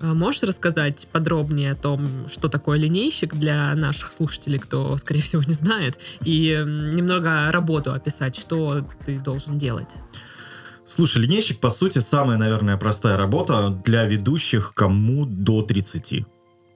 А 0.05 0.13
Можешь 0.13 0.43
рассказать 0.43 1.09
подробнее 1.11 1.73
о 1.73 1.75
том, 1.75 2.29
что 2.29 2.49
такое 2.49 2.79
линейщик 2.79 3.35
для 3.35 3.75
наших 3.75 4.13
слушателей, 4.13 4.59
кто, 4.59 4.99
скорее 4.99 5.23
всего, 5.23 5.43
не 5.43 5.55
знает, 5.55 5.99
и 6.23 6.63
немного 6.93 7.51
работу 7.51 7.93
описать, 7.93 8.37
что 8.37 8.87
ты 9.07 9.19
должен 9.19 9.57
делать? 9.57 9.97
Слушай, 10.87 11.23
линейщик, 11.23 11.59
по 11.59 11.71
сути, 11.71 12.01
самая, 12.01 12.37
наверное, 12.37 12.77
простая 12.77 13.17
работа 13.17 13.71
для 13.87 14.05
ведущих, 14.05 14.75
кому 14.75 15.25
до 15.25 15.63
30. 15.63 16.27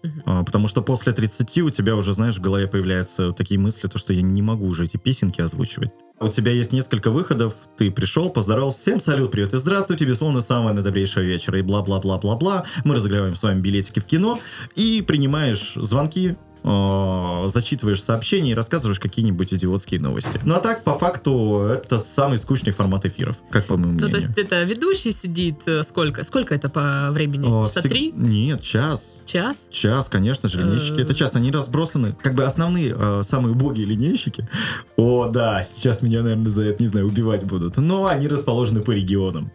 Мгм. 0.03 0.23
А, 0.25 0.43
Потому 0.45 0.67
что 0.67 0.81
после 0.81 1.12
30 1.12 1.61
у 1.61 1.69
тебя 1.69 1.97
уже, 1.97 2.14
знаешь, 2.14 2.37
в 2.37 2.41
голове 2.41 2.67
появляются 2.67 3.33
такие 3.33 3.61
мысли, 3.61 3.88
то, 3.88 3.99
что 3.99 4.14
я 4.14 4.23
не 4.23 4.41
могу 4.41 4.64
уже 4.67 4.85
эти 4.85 4.97
песенки 4.97 5.43
озвучивать. 5.43 5.91
У 6.21 6.29
тебя 6.29 6.51
есть 6.51 6.73
несколько 6.73 7.13
выходов, 7.13 7.55
ты 7.77 7.93
пришел, 7.93 8.29
поздоровался, 8.29 8.79
всем 8.79 9.01
салют, 9.01 9.31
привет 9.31 9.55
и 9.55 9.57
здравствуйте, 9.57 10.05
безусловно, 10.05 10.41
самого 10.41 10.73
наидобрейшего 10.73 11.23
вечера 11.23 11.61
и 11.61 11.63
бла-бла-бла-бла-бла. 11.63 12.65
Мы 12.85 12.97
разыгрываем 12.97 13.37
с 13.37 13.43
вами 13.45 13.61
билетики 13.61 14.01
в 14.01 14.05
кино 14.05 14.41
и 14.75 15.05
принимаешь 15.07 15.75
звонки, 15.77 16.37
э, 16.64 17.49
зачитываешь 17.49 18.03
сообщения 18.03 18.53
и 18.53 18.55
рассказываешь 18.55 19.01
какие-нибудь 19.01 19.53
идиотские 19.55 20.01
новости. 20.01 20.40
Ну 20.44 20.55
а 20.55 20.61
так, 20.61 20.85
по 20.85 20.99
факту, 20.99 21.61
это 21.73 21.99
самый 21.99 22.38
скучный 22.38 22.73
формат 22.73 23.05
эфиров, 23.07 23.37
как 23.51 23.66
по 23.66 23.77
моему 23.77 23.92
Ну, 23.92 24.07
мнению. 24.07 24.11
то 24.12 24.16
есть 24.18 24.38
это 24.38 24.62
ведущий 24.64 25.12
сидит 25.12 25.61
э, 25.66 25.83
сколько? 25.83 26.25
Сколько 26.25 26.55
это 26.55 26.68
по 26.68 27.09
времени? 27.11 27.47
О, 27.47 27.64
Часа 27.66 27.81
всег- 27.81 27.88
три? 27.88 28.12
Нет, 28.12 28.62
час. 28.62 29.21
Час? 29.27 29.68
Час, 29.71 30.09
конечно 30.09 30.49
же, 30.49 30.62
линейщики. 30.62 30.99
Э. 30.99 31.03
Это 31.03 31.14
час, 31.14 31.37
они 31.37 31.51
разбросаны. 31.51 32.14
Как 32.23 32.35
бы 32.35 32.44
основные, 32.44 32.94
э, 32.99 33.23
самые 33.25 33.53
убогие 33.55 33.87
линейщики. 33.87 34.49
О, 34.97 35.29
да, 35.29 35.62
сейчас 35.62 36.03
меня, 36.03 36.23
наверное, 36.23 36.49
за 36.49 36.62
это, 36.64 36.83
не 36.83 36.88
знаю, 36.88 37.07
убивать 37.07 37.44
будут. 37.44 37.77
Но 37.77 38.07
они 38.07 38.29
расположены 38.29 38.81
по 38.81 38.90
регионам. 38.90 39.51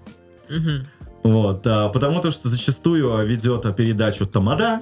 Мгм. 0.49 0.85
Вот, 1.23 1.65
а, 1.65 1.89
потому 1.89 2.19
то, 2.21 2.31
что 2.31 2.49
зачастую 2.49 3.15
а, 3.15 3.23
ведет 3.23 3.65
а, 3.65 3.71
передачу 3.71 4.25
Тамада. 4.25 4.81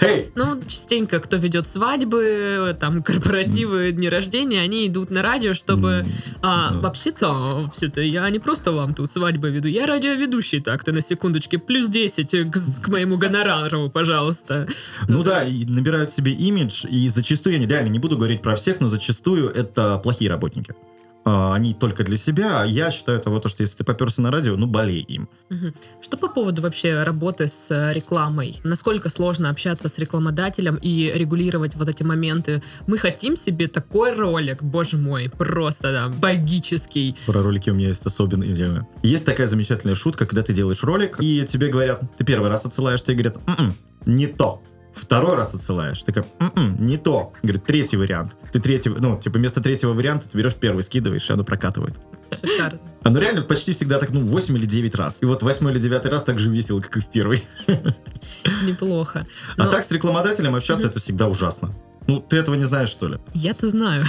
Эй! 0.00 0.30
Ну, 0.34 0.60
частенько, 0.60 1.20
кто 1.20 1.36
ведет 1.36 1.66
свадьбы, 1.68 2.76
там, 2.80 3.02
корпоративы, 3.02 3.92
дни 3.92 4.08
рождения, 4.08 4.60
они 4.60 4.86
идут 4.88 5.10
на 5.10 5.22
радио, 5.22 5.54
чтобы... 5.54 5.88
М, 5.88 6.06
А, 6.42 6.70
да. 6.72 6.80
вообще-то, 6.80 7.32
вообще-то, 7.62 8.00
я 8.00 8.28
не 8.28 8.38
просто 8.38 8.72
вам 8.72 8.94
тут 8.94 9.10
свадьбы 9.10 9.50
веду, 9.50 9.68
я 9.68 9.86
радиоведущий, 9.86 10.60
так-то, 10.60 10.92
на 10.92 11.00
секундочке, 11.00 11.58
плюс 11.58 11.88
10 11.88 12.50
к, 12.50 12.82
к 12.82 12.88
моему 12.88 13.16
гонорару, 13.16 13.88
пожалуйста. 13.88 14.66
Ну 15.08 15.22
да, 15.22 15.44
и 15.44 15.64
набирают 15.64 16.10
себе 16.10 16.32
имидж, 16.32 16.84
и 16.86 17.08
зачастую, 17.08 17.58
я 17.58 17.66
реально 17.66 17.88
не 17.88 17.98
буду 17.98 18.16
говорить 18.18 18.42
про 18.42 18.56
всех, 18.56 18.80
но 18.80 18.88
зачастую 18.88 19.48
это 19.48 19.98
плохие 19.98 20.28
работники. 20.30 20.74
А, 21.24 21.54
Они 21.54 21.72
только 21.74 22.04
для 22.04 22.16
себя, 22.16 22.60
а 22.62 22.66
я 22.66 22.90
считаю 22.90 23.18
того, 23.20 23.38
то, 23.40 23.48
что 23.48 23.62
если 23.62 23.78
ты 23.78 23.84
поперся 23.84 24.22
на 24.22 24.30
радио, 24.30 24.56
ну 24.56 24.66
болей 24.66 25.00
им. 25.00 25.28
Что 26.00 26.16
по 26.16 26.28
поводу 26.28 26.62
вообще 26.62 27.02
работы 27.02 27.48
с 27.48 27.70
э, 27.70 27.92
рекламой? 27.94 28.60
Насколько 28.64 29.08
сложно 29.08 29.48
общаться 29.50 29.88
с 29.88 29.98
рекламодателем 29.98 30.76
и 30.76 31.10
регулировать 31.14 31.76
вот 31.76 31.88
эти 31.88 32.02
моменты? 32.02 32.62
Мы 32.86 32.98
хотим 32.98 33.36
себе 33.36 33.68
такой 33.68 34.14
ролик, 34.14 34.62
боже 34.62 34.96
мой, 34.98 35.30
просто 35.30 35.92
да, 35.92 36.08
богический. 36.08 37.16
Про 37.26 37.42
ролики 37.42 37.70
у 37.70 37.74
меня 37.74 37.88
есть 37.88 38.04
особенные 38.04 38.54
темы. 38.54 38.86
Есть 39.02 39.24
такая 39.24 39.46
замечательная 39.46 39.94
шутка, 39.94 40.26
когда 40.26 40.42
ты 40.42 40.52
делаешь 40.52 40.82
ролик, 40.82 41.16
и 41.20 41.46
тебе 41.50 41.68
говорят, 41.68 42.02
ты 42.18 42.24
первый 42.24 42.50
раз 42.50 42.66
отсылаешь, 42.66 43.02
тебе 43.02 43.22
говорят, 43.22 43.36
«М-м, 43.46 43.74
не 44.06 44.26
то. 44.26 44.62
Второй 44.94 45.34
раз 45.36 45.54
отсылаешь, 45.54 45.98
ты 46.00 46.12
такая, 46.12 46.24
«М-м, 46.38 46.86
не 46.86 46.98
то. 46.98 47.32
Говорит, 47.42 47.64
третий 47.66 47.96
вариант. 47.96 48.36
Ты 48.52 48.60
третий, 48.60 48.90
ну, 48.90 49.20
типа, 49.20 49.38
вместо 49.38 49.60
третьего 49.60 49.92
варианта 49.92 50.28
ты 50.28 50.38
берешь 50.38 50.54
первый, 50.54 50.82
скидываешь, 50.84 51.28
и 51.28 51.32
оно 51.32 51.42
прокатывает. 51.44 51.94
Шикарно. 52.40 52.78
Оно 53.02 53.18
реально 53.18 53.42
почти 53.42 53.72
всегда 53.72 53.98
так, 53.98 54.10
ну, 54.10 54.24
8 54.24 54.56
или 54.56 54.66
9 54.66 54.94
раз. 54.94 55.18
И 55.20 55.26
вот 55.26 55.42
восьмой 55.42 55.72
или 55.72 55.78
девятый 55.80 56.10
раз 56.10 56.24
так 56.24 56.38
же 56.38 56.48
весело, 56.50 56.80
как 56.80 56.96
и 56.96 57.00
в 57.00 57.06
первый. 57.10 57.42
Неплохо. 58.64 59.26
А 59.56 59.64
Но 59.64 59.70
так 59.70 59.84
с 59.84 59.90
рекламодателем 59.90 60.54
общаться 60.54 60.86
Мгм. 60.86 60.90
это 60.90 61.00
всегда 61.00 61.28
ужасно. 61.28 61.70
Ну, 62.06 62.20
ты 62.20 62.36
этого 62.36 62.54
не 62.54 62.64
знаешь, 62.64 62.88
что 62.90 63.08
ли? 63.08 63.18
Я-то 63.32 63.68
знаю. 63.68 64.04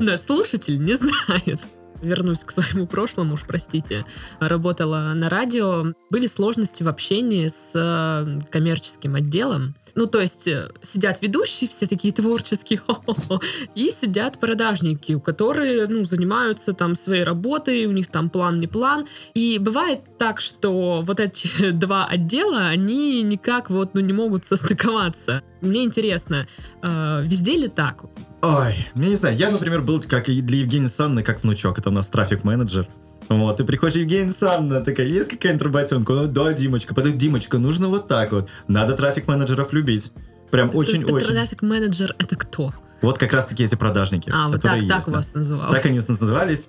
Но 0.00 0.16
слушатель 0.18 0.78
не 0.82 0.94
знает. 0.94 1.60
Вернусь 2.02 2.40
к 2.40 2.50
своему 2.50 2.86
прошлому, 2.88 3.34
уж 3.34 3.42
простите. 3.42 4.04
Работала 4.40 5.12
на 5.14 5.28
радио. 5.28 5.94
Были 6.10 6.26
сложности 6.26 6.82
в 6.82 6.88
общении 6.88 7.48
с 7.48 7.72
э, 7.74 8.42
коммерческим 8.50 9.14
отделом. 9.14 9.74
Ну, 9.94 10.06
то 10.06 10.20
есть 10.20 10.48
э, 10.48 10.70
сидят 10.82 11.22
ведущие, 11.22 11.70
все 11.70 11.86
такие 11.86 12.12
творческие, 12.12 12.80
и 13.74 13.90
сидят 13.90 14.40
продажники, 14.40 15.18
которые, 15.20 15.86
ну, 15.86 16.04
занимаются 16.04 16.72
там 16.72 16.94
своей 16.94 17.22
работой, 17.22 17.86
у 17.86 17.92
них 17.92 18.08
там 18.08 18.28
план 18.28 18.58
не 18.58 18.66
план. 18.66 19.06
И 19.34 19.58
бывает 19.58 20.00
так, 20.18 20.40
что 20.40 21.00
вот 21.02 21.20
эти 21.20 21.70
два 21.72 22.06
отдела, 22.06 22.66
они 22.66 23.22
никак 23.22 23.70
вот, 23.70 23.94
ну, 23.94 24.00
не 24.00 24.12
могут 24.12 24.44
состыковаться. 24.44 25.42
Мне 25.60 25.84
интересно, 25.84 26.46
э, 26.82 27.22
везде 27.24 27.56
ли 27.56 27.68
так? 27.68 28.04
Ой, 28.44 28.88
я 28.94 29.08
не 29.08 29.14
знаю, 29.14 29.34
я, 29.36 29.50
например, 29.50 29.80
был, 29.80 30.02
как 30.02 30.28
и 30.28 30.42
для 30.42 30.58
Евгении 30.58 30.88
Санны, 30.88 31.22
как 31.22 31.42
внучок. 31.42 31.78
Это 31.78 31.88
у 31.88 31.92
нас 31.92 32.08
трафик-менеджер. 32.08 32.86
Вот, 33.30 33.58
и 33.58 33.64
приходишь, 33.64 33.96
Евгения 33.96 34.24
Александровна, 34.24 34.84
такая, 34.84 35.06
есть 35.06 35.30
какая-нибудь 35.30 35.62
работенка? 35.62 36.12
Ну, 36.12 36.26
да, 36.26 36.52
Димочка, 36.52 36.94
потом, 36.94 37.16
Димочка, 37.16 37.56
нужно 37.56 37.88
вот 37.88 38.06
так 38.06 38.32
вот. 38.32 38.50
Надо 38.68 38.92
трафик-менеджеров 38.98 39.72
любить. 39.72 40.12
Прям 40.50 40.76
очень-очень. 40.76 41.26
Трафик-менеджер 41.26 42.14
это 42.18 42.36
кто? 42.36 42.74
Вот 43.00 43.16
как 43.16 43.32
раз-таки 43.32 43.64
эти 43.64 43.76
продажники. 43.76 44.30
А, 44.30 44.48
вот 44.48 44.60
так, 44.60 44.72
так 44.72 44.82
есть, 44.82 45.08
у 45.08 45.10
да. 45.10 45.16
вас 45.16 45.32
называлось. 45.32 45.74
Так 45.74 45.86
они 45.86 46.00
назывались. 46.06 46.68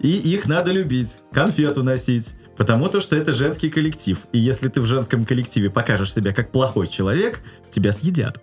И 0.00 0.10
их 0.10 0.46
надо 0.46 0.72
любить, 0.72 1.16
конфету 1.32 1.82
носить. 1.82 2.34
Потому 2.56 2.88
то, 2.88 3.00
что 3.00 3.16
это 3.16 3.34
женский 3.34 3.70
коллектив. 3.70 4.18
И 4.32 4.38
если 4.38 4.68
ты 4.68 4.80
в 4.80 4.86
женском 4.86 5.24
коллективе 5.24 5.70
покажешь 5.70 6.12
себя 6.12 6.32
как 6.32 6.52
плохой 6.52 6.86
человек, 6.86 7.40
тебя 7.70 7.92
съедят. 7.92 8.40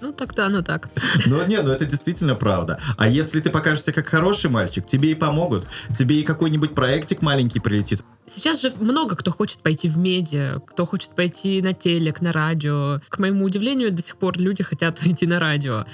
Ну, 0.00 0.12
так-то 0.12 0.46
оно 0.46 0.62
так. 0.62 0.88
Ну, 1.26 1.44
не, 1.46 1.60
ну 1.62 1.70
это 1.70 1.84
действительно 1.86 2.34
правда. 2.34 2.78
А 2.96 3.08
если 3.08 3.40
ты 3.40 3.50
покажешься 3.50 3.92
как 3.92 4.06
хороший 4.06 4.50
мальчик, 4.50 4.86
тебе 4.86 5.10
и 5.10 5.14
помогут. 5.14 5.66
Тебе 5.98 6.20
и 6.20 6.22
какой-нибудь 6.22 6.74
проектик 6.74 7.22
маленький 7.22 7.60
прилетит. 7.60 8.02
Сейчас 8.26 8.60
же 8.60 8.72
много 8.80 9.16
кто 9.16 9.30
хочет 9.30 9.60
пойти 9.60 9.88
в 9.88 9.98
медиа, 9.98 10.60
кто 10.66 10.84
хочет 10.84 11.14
пойти 11.14 11.62
на 11.62 11.72
телек, 11.72 12.20
на 12.20 12.32
радио. 12.32 13.00
К 13.08 13.18
моему 13.18 13.44
удивлению, 13.44 13.92
до 13.92 14.02
сих 14.02 14.16
пор 14.16 14.38
люди 14.38 14.62
хотят 14.62 15.02
идти 15.06 15.26
на 15.26 15.38
радио. 15.38 15.86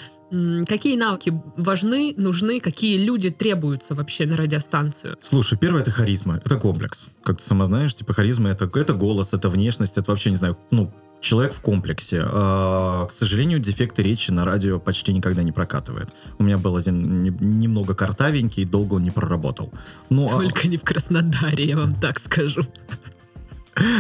Какие 0.66 0.96
навыки 0.96 1.30
важны, 1.58 2.14
нужны, 2.16 2.58
какие 2.58 2.96
люди 2.96 3.28
требуются 3.28 3.94
вообще 3.94 4.24
на 4.24 4.38
радиостанцию? 4.38 5.18
Слушай, 5.20 5.58
первое 5.58 5.82
это 5.82 5.90
харизма, 5.90 6.40
это 6.42 6.56
комплекс. 6.56 7.04
Как 7.22 7.36
ты 7.36 7.42
сама 7.42 7.66
знаешь, 7.66 7.94
типа 7.94 8.14
харизма 8.14 8.48
это, 8.48 8.64
это 8.74 8.94
голос, 8.94 9.34
это 9.34 9.50
внешность, 9.50 9.98
это 9.98 10.10
вообще, 10.10 10.30
не 10.30 10.36
знаю, 10.36 10.56
ну, 10.70 10.90
человек 11.22 11.54
в 11.54 11.60
комплексе. 11.60 12.22
А, 12.26 13.06
к 13.06 13.12
сожалению, 13.12 13.58
дефекты 13.60 14.02
речи 14.02 14.30
на 14.30 14.44
радио 14.44 14.78
почти 14.78 15.12
никогда 15.14 15.42
не 15.42 15.52
прокатывает. 15.52 16.08
У 16.38 16.42
меня 16.42 16.58
был 16.58 16.76
один 16.76 17.22
не- 17.22 17.30
немного 17.40 17.94
картавенький, 17.94 18.64
долго 18.64 18.94
он 18.94 19.02
не 19.04 19.10
проработал. 19.10 19.72
Ну, 20.10 20.26
а- 20.26 20.42
Только 20.42 20.68
не 20.68 20.76
в 20.76 20.82
Краснодаре, 20.82 21.64
я 21.64 21.76
вам 21.78 21.92
так 21.92 22.18
скажу. 22.18 22.62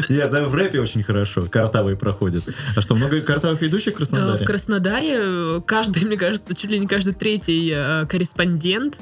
я 0.08 0.28
знаю, 0.28 0.48
в 0.48 0.54
рэпе 0.54 0.80
очень 0.80 1.02
хорошо 1.02 1.42
картавые 1.48 1.96
проходят. 1.96 2.44
А 2.76 2.82
что, 2.82 2.94
много 2.94 3.20
картавых 3.22 3.62
ведущих 3.62 3.94
в 3.94 3.96
Краснодаре? 3.96 4.44
В 4.44 4.46
Краснодаре 4.46 5.18
э, 5.20 5.60
каждый, 5.66 6.04
мне 6.04 6.16
кажется, 6.16 6.54
чуть 6.54 6.70
ли 6.70 6.78
не 6.78 6.86
каждый 6.86 7.14
третий 7.14 7.72
э, 7.74 8.06
корреспондент 8.06 8.98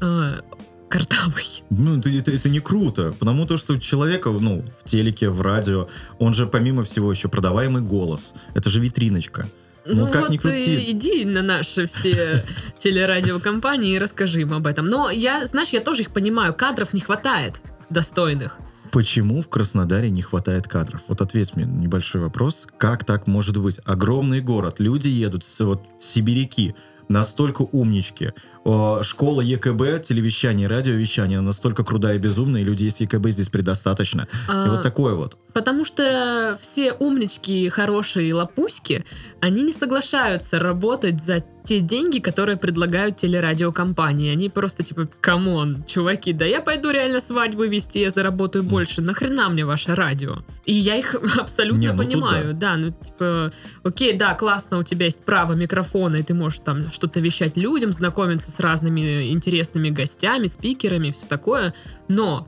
э, 0.00 0.40
картавый. 0.88 1.64
Ну, 1.70 1.98
это, 1.98 2.10
это, 2.10 2.30
это 2.30 2.48
не 2.48 2.60
круто, 2.60 3.14
потому 3.18 3.46
то, 3.46 3.56
что 3.56 3.76
человека, 3.78 4.30
ну, 4.30 4.64
в 4.84 4.88
телеке, 4.88 5.28
в 5.28 5.40
радио, 5.42 5.88
он 6.18 6.34
же 6.34 6.46
помимо 6.46 6.84
всего 6.84 7.10
еще 7.10 7.28
продаваемый 7.28 7.82
голос. 7.82 8.34
Это 8.54 8.70
же 8.70 8.80
витриночка. 8.80 9.46
Ну, 9.84 10.08
как 10.10 10.22
вот 10.22 10.30
ни 10.30 10.36
крути. 10.36 10.90
иди 10.90 11.24
на 11.24 11.42
наши 11.42 11.86
все 11.86 12.44
телерадиокомпании 12.78 13.94
и 13.94 13.98
расскажи 13.98 14.40
им 14.40 14.52
об 14.52 14.66
этом. 14.66 14.86
Но 14.86 15.10
я, 15.10 15.46
знаешь, 15.46 15.68
я 15.68 15.80
тоже 15.80 16.02
их 16.02 16.10
понимаю, 16.10 16.54
кадров 16.54 16.92
не 16.92 17.00
хватает 17.00 17.60
достойных. 17.88 18.58
Почему 18.90 19.42
в 19.42 19.48
Краснодаре 19.48 20.10
не 20.10 20.22
хватает 20.22 20.68
кадров? 20.68 21.02
Вот 21.08 21.20
ответь 21.20 21.54
мне 21.54 21.66
небольшой 21.66 22.22
вопрос. 22.22 22.66
Как 22.78 23.04
так 23.04 23.26
может 23.26 23.56
быть? 23.58 23.78
Огромный 23.84 24.40
город, 24.40 24.76
люди 24.78 25.08
едут, 25.08 25.44
вот, 25.60 25.82
сибиряки, 25.98 26.74
настолько 27.08 27.62
умнички. 27.62 28.32
О, 28.66 29.04
школа 29.04 29.42
ЕКБ, 29.42 30.02
телевещание, 30.02 30.66
радиовещание 30.66 31.40
настолько 31.40 31.84
крутая 31.84 32.16
и 32.16 32.18
безумная, 32.18 32.62
и 32.62 32.64
людей 32.64 32.88
из 32.88 32.98
ЕКБ 32.98 33.28
здесь 33.28 33.48
предостаточно. 33.48 34.22
И 34.22 34.36
А, 34.48 34.68
вот 34.70 34.82
такое 34.82 35.14
вот. 35.14 35.36
Потому 35.52 35.84
что 35.84 36.58
все 36.60 36.92
умнички, 36.92 37.68
хорошие 37.68 38.34
лопуськи, 38.34 39.04
они 39.40 39.62
не 39.62 39.72
соглашаются 39.72 40.58
работать 40.58 41.22
за 41.22 41.44
те 41.66 41.80
деньги, 41.80 42.20
которые 42.20 42.56
предлагают 42.56 43.16
телерадиокомпании. 43.16 44.32
Они 44.32 44.48
просто 44.48 44.82
типа, 44.82 45.08
come 45.20 45.57
on, 45.57 45.84
чуваки, 45.84 46.32
да 46.32 46.44
я 46.44 46.60
пойду 46.60 46.90
реально 46.90 47.20
свадьбы 47.20 47.66
вести, 47.68 48.00
я 48.00 48.10
заработаю 48.10 48.62
больше. 48.62 49.02
Нахрена 49.02 49.48
мне 49.48 49.64
ваше 49.64 49.94
радио? 49.94 50.38
И 50.64 50.72
я 50.72 50.96
их 50.96 51.14
абсолютно 51.38 51.80
Не, 51.80 51.92
ну 51.92 51.98
понимаю. 51.98 52.54
Да. 52.54 52.76
ну 52.76 52.92
типа, 52.92 53.52
окей, 53.82 54.12
да, 54.12 54.34
классно, 54.34 54.78
у 54.78 54.82
тебя 54.84 55.06
есть 55.06 55.24
право 55.24 55.54
микрофона, 55.54 56.16
и 56.16 56.22
ты 56.22 56.34
можешь 56.34 56.60
там 56.60 56.90
что-то 56.90 57.20
вещать 57.20 57.56
людям, 57.56 57.92
знакомиться 57.92 58.50
с 58.56 58.60
разными 58.60 59.32
интересными 59.32 59.90
гостями, 59.90 60.46
спикерами, 60.46 61.10
все 61.10 61.26
такое. 61.26 61.74
Но 62.08 62.46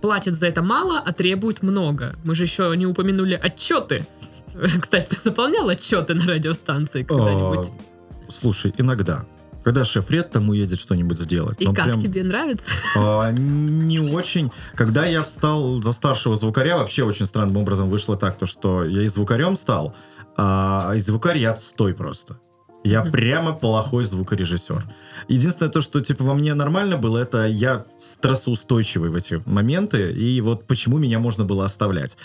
платят 0.00 0.34
за 0.34 0.46
это 0.46 0.62
мало, 0.62 0.98
а 0.98 1.12
требуют 1.12 1.62
много. 1.62 2.14
Мы 2.24 2.34
же 2.34 2.44
еще 2.44 2.72
не 2.76 2.86
упомянули 2.86 3.34
отчеты. 3.34 4.06
Кстати, 4.80 5.08
ты 5.08 5.16
заполнял 5.22 5.68
отчеты 5.68 6.14
на 6.14 6.26
радиостанции 6.26 7.02
когда-нибудь? 7.02 7.68
А, 7.68 8.30
Слушай, 8.30 8.72
иногда. 8.78 9.24
Когда 9.62 9.84
шеф 9.84 10.10
Ред 10.10 10.30
там 10.30 10.48
уедет 10.48 10.80
что-нибудь 10.80 11.20
сделать. 11.20 11.60
И 11.60 11.66
как 11.66 11.84
прям, 11.84 12.00
тебе 12.00 12.24
нравится? 12.24 12.70
а, 12.96 13.30
не 13.30 14.00
очень. 14.00 14.50
Когда 14.74 15.04
я 15.06 15.22
встал 15.22 15.80
за 15.82 15.92
старшего 15.92 16.34
звукаря, 16.36 16.78
вообще 16.78 17.04
очень 17.04 17.26
странным 17.26 17.58
образом 17.58 17.88
вышло 17.88 18.16
так, 18.16 18.38
то 18.38 18.46
что 18.46 18.84
я 18.84 19.02
и 19.02 19.06
звукарем 19.06 19.56
стал, 19.56 19.94
а 20.36 20.92
и 20.96 20.98
звукарь 20.98 21.38
я 21.38 21.52
отстой 21.52 21.94
просто. 21.94 22.38
Я 22.84 23.04
прямо 23.04 23.52
плохой 23.52 24.04
звукорежиссер. 24.04 24.84
Единственное 25.28 25.70
то, 25.70 25.80
что 25.80 26.00
типа 26.00 26.24
во 26.24 26.34
мне 26.34 26.54
нормально 26.54 26.96
было, 26.96 27.18
это 27.18 27.46
я 27.46 27.84
стрессоустойчивый 27.98 29.10
в 29.10 29.16
эти 29.16 29.42
моменты, 29.46 30.10
и 30.10 30.40
вот 30.40 30.66
почему 30.66 30.98
меня 30.98 31.18
можно 31.18 31.44
было 31.44 31.64
оставлять. 31.64 32.16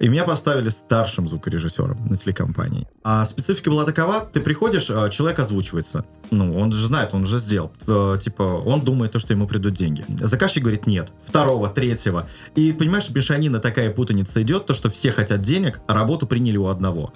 И 0.00 0.08
меня 0.08 0.24
поставили 0.24 0.70
старшим 0.70 1.28
звукорежиссером 1.28 1.98
на 2.08 2.16
телекомпании. 2.16 2.88
А 3.04 3.26
специфика 3.26 3.70
была 3.70 3.84
такова, 3.84 4.20
ты 4.32 4.40
приходишь, 4.40 4.90
а, 4.90 5.10
человек 5.10 5.38
озвучивается. 5.38 6.04
Ну, 6.30 6.58
он 6.58 6.72
же 6.72 6.86
знает, 6.86 7.10
он 7.12 7.22
уже 7.24 7.38
сделал. 7.38 7.72
Э, 7.86 8.18
Типа, 8.20 8.42
он 8.42 8.80
думает 8.80 9.12
то, 9.12 9.18
что 9.18 9.32
ему 9.32 9.46
придут 9.46 9.74
деньги. 9.74 10.04
Заказчик 10.08 10.62
говорит 10.62 10.86
нет. 10.86 11.12
Второго, 11.24 11.68
третьего. 11.68 12.26
И, 12.56 12.72
понимаешь, 12.72 13.08
мешанина 13.10 13.60
такая 13.60 13.92
путаница 13.92 14.42
идет, 14.42 14.66
то, 14.66 14.74
что 14.74 14.90
все 14.90 15.12
хотят 15.12 15.42
денег, 15.42 15.80
а 15.86 15.94
работу 15.94 16.26
приняли 16.26 16.56
у 16.56 16.66
одного. 16.66 17.12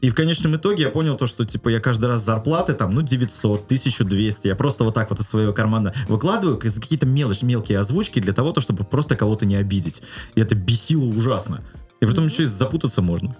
И 0.00 0.10
в 0.10 0.14
конечном 0.14 0.56
итоге 0.56 0.84
я 0.84 0.90
понял 0.90 1.16
то, 1.16 1.26
что, 1.26 1.44
типа, 1.44 1.68
я 1.68 1.80
каждый 1.80 2.06
раз 2.06 2.24
зарплаты, 2.24 2.74
там, 2.74 2.94
ну, 2.94 3.02
900, 3.02 3.64
1200, 3.64 4.46
я 4.46 4.56
просто 4.56 4.84
вот 4.84 4.94
так 4.94 5.10
вот 5.10 5.20
из 5.20 5.28
своего 5.28 5.52
кармана 5.52 5.94
выкладываю 6.08 6.60
за 6.62 6.80
какие-то 6.80 7.06
мелочь, 7.06 7.42
мелкие 7.42 7.78
озвучки 7.78 8.20
для 8.20 8.32
того, 8.32 8.52
то, 8.52 8.60
чтобы 8.60 8.84
просто 8.84 9.16
кого-то 9.16 9.46
не 9.46 9.56
обидеть. 9.56 10.02
И 10.34 10.40
это 10.40 10.54
бесило 10.54 11.04
ужасно. 11.04 11.60
И 12.00 12.06
потом 12.06 12.26
еще 12.26 12.44
и 12.44 12.46
запутаться 12.46 13.02
можно. 13.02 13.34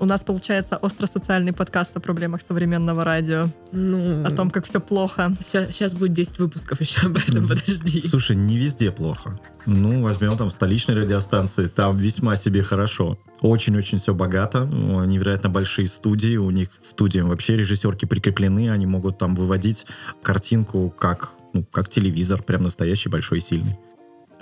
У 0.00 0.06
нас 0.06 0.22
получается 0.22 0.76
остросоциальный 0.76 1.52
подкаст 1.52 1.94
о 1.94 2.00
проблемах 2.00 2.40
современного 2.48 3.04
радио, 3.04 3.48
Ну, 3.70 4.24
о 4.24 4.30
том, 4.30 4.50
как 4.50 4.64
все 4.64 4.80
плохо. 4.80 5.32
Сейчас 5.40 5.92
будет 5.92 6.14
10 6.14 6.38
выпусков 6.38 6.80
еще 6.80 7.08
об 7.08 7.18
этом, 7.18 7.46
подожди. 7.46 8.00
Слушай, 8.00 8.36
не 8.36 8.56
везде 8.56 8.92
плохо. 8.92 9.38
Ну, 9.66 10.02
возьмем 10.02 10.38
там 10.38 10.50
столичные 10.50 10.96
радиостанции, 10.96 11.66
там 11.66 11.98
весьма 11.98 12.36
себе 12.36 12.62
хорошо. 12.62 13.18
Очень-очень 13.42 13.98
все 13.98 14.14
богато, 14.14 14.64
ну, 14.64 15.04
невероятно 15.04 15.50
большие 15.50 15.86
студии, 15.86 16.36
у 16.36 16.50
них 16.50 16.70
студиям 16.80 17.28
вообще 17.28 17.58
режиссерки 17.58 18.06
прикреплены, 18.06 18.70
они 18.70 18.86
могут 18.86 19.18
там 19.18 19.34
выводить 19.34 19.84
картинку 20.22 20.88
как, 20.98 21.34
ну, 21.52 21.62
как 21.70 21.90
телевизор, 21.90 22.42
прям 22.42 22.62
настоящий 22.62 23.10
большой 23.10 23.38
и 23.38 23.42
сильный. 23.42 23.78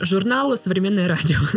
Журнал 0.00 0.56
«Современное 0.56 1.08
радио». 1.08 1.38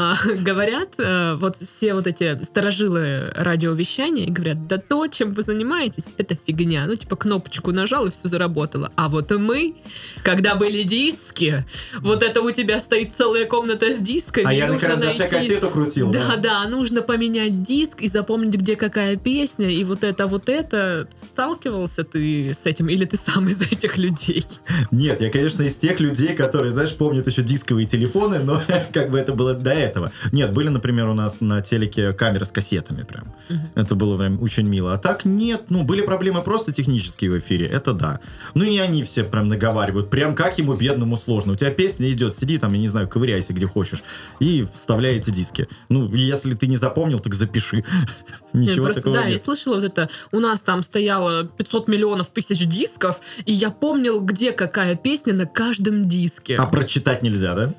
А, 0.00 0.16
Говорят, 0.38 0.90
э, 0.98 1.36
вот 1.40 1.56
все 1.60 1.94
вот 1.94 2.06
эти 2.06 2.40
старожилы 2.44 3.32
радиовещания 3.34 4.26
и 4.26 4.30
говорят, 4.30 4.68
да 4.68 4.78
то, 4.78 5.08
чем 5.08 5.32
вы 5.32 5.42
занимаетесь, 5.42 6.14
это 6.16 6.36
фигня. 6.36 6.84
Ну, 6.86 6.94
типа, 6.94 7.16
кнопочку 7.16 7.72
нажал, 7.72 8.06
и 8.06 8.10
все 8.10 8.28
заработало. 8.28 8.92
А 8.94 9.08
вот 9.08 9.30
мы, 9.32 9.74
когда 10.22 10.54
были 10.54 10.84
диски, 10.84 11.64
вот 12.00 12.22
это 12.22 12.42
у 12.42 12.50
тебя 12.52 12.78
стоит 12.78 13.12
целая 13.16 13.44
комната 13.46 13.90
с 13.90 13.96
дисками, 13.96 14.46
А 14.46 14.52
я 14.52 14.68
на 14.68 14.78
карандаше 14.78 15.28
кассету 15.28 15.68
крутил. 15.68 16.12
Да, 16.12 16.36
да, 16.36 16.68
нужно 16.68 17.02
поменять 17.02 17.62
диск 17.62 18.02
и 18.02 18.06
запомнить, 18.06 18.54
где 18.54 18.76
какая 18.76 19.16
песня, 19.16 19.68
и 19.68 19.82
вот 19.82 20.04
это, 20.04 20.26
вот 20.26 20.48
это. 20.48 21.08
Сталкивался 21.14 22.04
ты 22.04 22.52
с 22.54 22.66
этим, 22.66 22.88
или 22.88 23.04
ты 23.04 23.16
сам 23.16 23.48
из 23.48 23.60
этих 23.60 23.98
людей? 23.98 24.44
Нет, 24.92 25.20
я, 25.20 25.30
конечно, 25.30 25.62
из 25.62 25.74
тех 25.74 25.98
людей, 25.98 26.34
которые, 26.34 26.70
знаешь, 26.72 26.94
помнят 26.94 27.26
еще 27.26 27.42
дисковые 27.42 27.87
телефоны, 27.88 28.38
но 28.38 28.60
как 28.92 29.10
бы 29.10 29.18
это 29.18 29.32
было 29.32 29.54
до 29.54 29.70
этого. 29.70 30.12
Нет, 30.32 30.52
были, 30.52 30.68
например, 30.68 31.08
у 31.08 31.14
нас 31.14 31.40
на 31.40 31.60
телеке 31.60 32.12
камеры 32.12 32.44
с 32.44 32.52
кассетами 32.52 33.02
прям. 33.02 33.34
Мгм. 33.48 33.70
Это 33.74 33.94
было 33.94 34.18
прям 34.18 34.42
очень 34.42 34.66
мило. 34.68 34.94
А 34.94 34.98
так 34.98 35.24
нет, 35.24 35.64
ну, 35.70 35.84
были 35.84 36.02
проблемы 36.02 36.42
просто 36.42 36.72
технические 36.72 37.30
в 37.30 37.38
эфире, 37.38 37.66
это 37.66 37.92
да. 37.92 38.20
Ну 38.54 38.64
и 38.64 38.78
они 38.78 39.02
все 39.02 39.24
прям 39.24 39.48
наговаривают, 39.48 40.10
прям 40.10 40.34
как 40.34 40.58
ему 40.58 40.74
бедному 40.74 41.16
сложно. 41.16 41.52
У 41.52 41.56
тебя 41.56 41.70
песня 41.70 42.10
идет, 42.10 42.36
сиди 42.36 42.58
там, 42.58 42.72
я 42.72 42.78
не 42.78 42.88
знаю, 42.88 43.08
ковыряйся 43.08 43.52
где 43.52 43.66
хочешь, 43.66 44.02
и 44.40 44.66
вставляй 44.72 45.16
эти 45.16 45.30
диски. 45.30 45.68
Ну, 45.88 46.14
если 46.14 46.54
ты 46.54 46.66
не 46.66 46.76
запомнил, 46.76 47.18
так 47.18 47.34
запиши. 47.34 47.84
Ничего 48.52 48.86
просто, 48.86 49.02
такого 49.02 49.16
да, 49.16 49.24
я 49.24 49.32
нет. 49.32 49.42
слышала 49.42 49.74
вот 49.74 49.84
это, 49.84 50.08
у 50.32 50.40
нас 50.40 50.62
там 50.62 50.82
стояло 50.82 51.44
500 51.44 51.88
миллионов 51.88 52.30
тысяч 52.30 52.66
дисков, 52.66 53.20
и 53.44 53.52
я 53.52 53.70
помнил, 53.70 54.20
где 54.20 54.52
какая 54.52 54.96
песня 54.96 55.34
на 55.34 55.46
каждом 55.46 56.08
диске. 56.08 56.56
А 56.56 56.66
прочитать 56.66 57.22
нельзя, 57.22 57.54
да? 57.54 57.74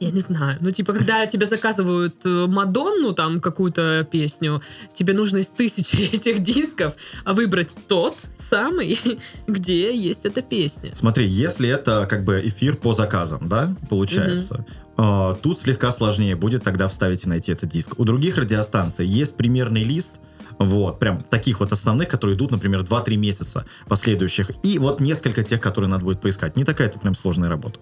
Я 0.00 0.12
не 0.12 0.20
знаю. 0.20 0.58
Ну, 0.60 0.70
типа, 0.70 0.92
когда 0.92 1.26
тебе 1.26 1.44
заказывают 1.46 2.24
э, 2.24 2.46
Мадонну, 2.46 3.12
там, 3.12 3.40
какую-то 3.40 4.06
песню, 4.08 4.62
тебе 4.94 5.12
нужно 5.12 5.38
из 5.38 5.48
тысячи 5.48 5.96
этих 6.14 6.40
дисков 6.40 6.94
выбрать 7.24 7.68
тот 7.88 8.16
самый, 8.36 8.98
где 9.48 9.96
есть 9.96 10.24
эта 10.24 10.40
песня. 10.40 10.94
Смотри, 10.94 11.26
если 11.26 11.68
это 11.68 12.06
как 12.08 12.24
бы 12.24 12.40
эфир 12.44 12.76
по 12.76 12.94
заказам, 12.94 13.48
да, 13.48 13.74
получается, 13.88 14.64
а, 14.96 15.34
тут 15.34 15.60
слегка 15.60 15.90
сложнее 15.90 16.36
будет 16.36 16.62
тогда 16.62 16.86
вставить 16.86 17.24
и 17.24 17.28
найти 17.28 17.50
этот 17.50 17.68
диск. 17.68 17.98
У 17.98 18.04
других 18.04 18.36
радиостанций 18.36 19.06
есть 19.06 19.36
примерный 19.36 19.82
лист, 19.82 20.14
вот, 20.58 20.98
прям 20.98 21.22
таких 21.22 21.60
вот 21.60 21.72
основных, 21.72 22.08
которые 22.08 22.36
идут, 22.36 22.50
например, 22.50 22.80
2-3 22.80 23.16
месяца 23.16 23.64
последующих, 23.88 24.50
и 24.64 24.78
вот 24.78 25.00
несколько 25.00 25.44
тех, 25.44 25.60
которые 25.60 25.88
надо 25.88 26.04
будет 26.04 26.20
поискать. 26.20 26.56
Не 26.56 26.64
такая-то 26.64 26.98
прям 26.98 27.14
сложная 27.14 27.48
работа. 27.48 27.80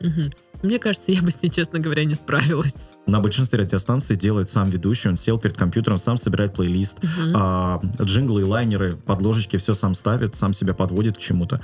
Мгм. 0.00 0.32
Мне 0.62 0.78
кажется, 0.78 1.10
я 1.10 1.22
бы 1.22 1.30
с 1.30 1.42
ней, 1.42 1.48
честно 1.50 1.78
говоря, 1.78 2.04
не 2.04 2.14
справилась. 2.14 2.96
На 3.06 3.20
большинстве 3.20 3.58
радиостанций 3.60 4.16
делает 4.16 4.50
сам 4.50 4.68
ведущий, 4.68 5.08
он 5.08 5.16
сел 5.16 5.38
перед 5.38 5.56
компьютером, 5.56 5.98
сам 5.98 6.18
собирает 6.18 6.54
плейлист, 6.54 6.98
Мгм. 7.02 7.32
а, 7.34 7.80
джинглы, 8.02 8.44
лайнеры, 8.44 8.96
подложечки, 8.96 9.56
все 9.56 9.72
сам 9.74 9.94
ставит, 9.94 10.36
сам 10.36 10.52
себя 10.52 10.74
подводит 10.74 11.16
к 11.16 11.20
чему-то. 11.20 11.60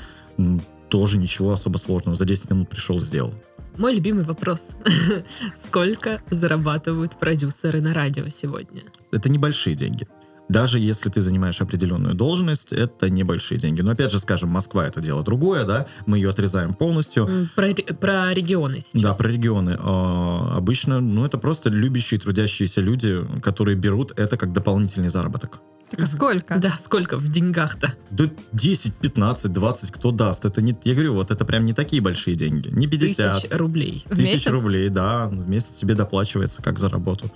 Тоже 0.88 1.18
ничего 1.18 1.52
особо 1.52 1.78
сложного. 1.78 2.16
За 2.16 2.24
10 2.24 2.48
минут 2.50 2.68
пришел, 2.70 3.00
сделал. 3.00 3.34
Мой 3.76 3.94
любимый 3.94 4.24
вопрос. 4.24 4.76
Сколько 5.56 6.22
зарабатывают 6.30 7.18
продюсеры 7.18 7.80
на 7.82 7.92
радио 7.92 8.28
сегодня? 8.30 8.82
Это 9.12 9.28
небольшие 9.28 9.76
деньги. 9.76 10.08
Даже 10.48 10.78
если 10.78 11.08
ты 11.08 11.20
занимаешь 11.20 11.60
определенную 11.60 12.14
должность, 12.14 12.72
это 12.72 13.10
небольшие 13.10 13.58
деньги. 13.58 13.80
Но 13.80 13.92
опять 13.92 14.12
же, 14.12 14.20
скажем, 14.20 14.50
Москва 14.50 14.86
это 14.86 15.00
дело 15.00 15.22
другое, 15.22 15.64
да, 15.64 15.86
мы 16.06 16.18
ее 16.18 16.30
отрезаем 16.30 16.74
полностью. 16.74 17.48
Про, 17.56 17.74
про 18.00 18.32
регионы 18.32 18.80
сейчас. 18.80 19.02
Да, 19.02 19.14
про 19.14 19.28
регионы. 19.28 19.76
А, 19.78 20.54
обычно, 20.56 21.00
ну, 21.00 21.24
это 21.24 21.38
просто 21.38 21.68
любящие, 21.68 22.20
трудящиеся 22.20 22.80
люди, 22.80 23.20
которые 23.42 23.76
берут 23.76 24.12
это 24.18 24.36
как 24.36 24.52
дополнительный 24.52 25.08
заработок. 25.08 25.60
Так 25.90 26.00
а 26.00 26.06
сколько? 26.06 26.58
Да, 26.58 26.76
сколько 26.80 27.16
в 27.16 27.28
деньгах-то? 27.28 27.94
Да 28.10 28.28
10, 28.52 28.94
15, 28.94 29.52
20, 29.52 29.90
кто 29.92 30.10
даст. 30.10 30.44
Это 30.44 30.60
не, 30.60 30.76
я 30.82 30.94
говорю, 30.94 31.14
вот 31.14 31.30
это 31.30 31.44
прям 31.44 31.64
не 31.64 31.72
такие 31.74 32.02
большие 32.02 32.34
деньги. 32.36 32.68
Не 32.68 32.88
50. 32.88 33.42
Тысяч 33.42 33.50
рублей. 33.52 34.04
В 34.06 34.16
Тысяч 34.16 34.32
месяц? 34.32 34.50
рублей, 34.50 34.88
да, 34.88 35.26
в 35.28 35.48
месяц 35.48 35.76
тебе 35.76 35.94
доплачивается 35.94 36.60
как 36.60 36.78
за 36.78 36.88
работу. 36.88 37.30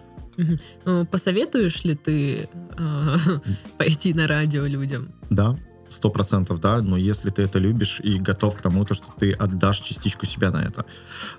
Ну, 0.84 1.06
посоветуешь 1.06 1.84
ли 1.84 1.94
ты 1.94 2.48
э, 2.78 3.16
пойти 3.78 4.14
на 4.14 4.26
радио 4.26 4.66
людям? 4.66 5.12
Да, 5.30 5.56
сто 5.90 6.10
процентов, 6.10 6.60
да, 6.60 6.80
но 6.80 6.96
если 6.96 7.30
ты 7.30 7.42
это 7.42 7.58
любишь 7.58 8.00
и 8.00 8.18
готов 8.18 8.56
к 8.56 8.62
тому, 8.62 8.84
то, 8.84 8.94
что 8.94 9.06
ты 9.18 9.32
отдашь 9.32 9.80
частичку 9.80 10.26
себя 10.26 10.50
на 10.50 10.62
это. 10.62 10.84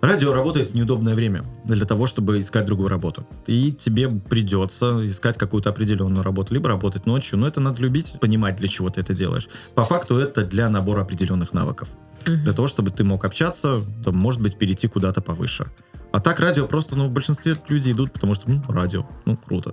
Радио 0.02 0.34
работает 0.34 0.72
в 0.72 0.76
неудобное 0.76 1.16
время 1.16 1.44
для 1.66 1.86
того, 1.86 2.06
чтобы 2.06 2.40
искать 2.42 2.66
другую 2.66 2.90
работу. 2.90 3.26
И 3.48 3.72
тебе 3.72 4.10
придется 4.10 5.08
искать 5.08 5.38
какую-то 5.38 5.70
определенную 5.70 6.24
работу, 6.24 6.54
либо 6.54 6.70
работать 6.70 7.06
ночью, 7.06 7.40
но 7.40 7.48
это 7.48 7.60
надо 7.60 7.82
любить, 7.82 8.14
понимать, 8.20 8.58
для 8.58 8.68
чего 8.68 8.90
ты 8.90 9.02
это 9.02 9.14
делаешь. 9.14 9.48
По 9.74 9.86
факту 9.86 10.18
это 10.18 10.46
для 10.46 10.70
набора 10.70 11.02
определенных 11.02 11.54
навыков. 11.54 11.90
Мгм. 12.28 12.44
Для 12.44 12.54
того, 12.54 12.68
чтобы 12.68 12.92
ты 12.92 13.04
мог 13.04 13.26
общаться, 13.26 13.82
там, 14.04 14.16
может 14.16 14.42
быть, 14.42 14.58
перейти 14.58 14.88
куда-то 14.88 15.22
повыше. 15.22 15.66
А 16.12 16.20
так 16.20 16.40
радио 16.40 16.68
просто, 16.68 16.96
ну, 16.98 17.08
в 17.08 17.12
большинстве 17.12 17.56
люди 17.70 17.92
идут, 17.92 18.12
потому 18.12 18.34
что, 18.34 18.50
ну, 18.50 18.62
радио, 18.68 19.06
ну, 19.26 19.38
круто. 19.38 19.72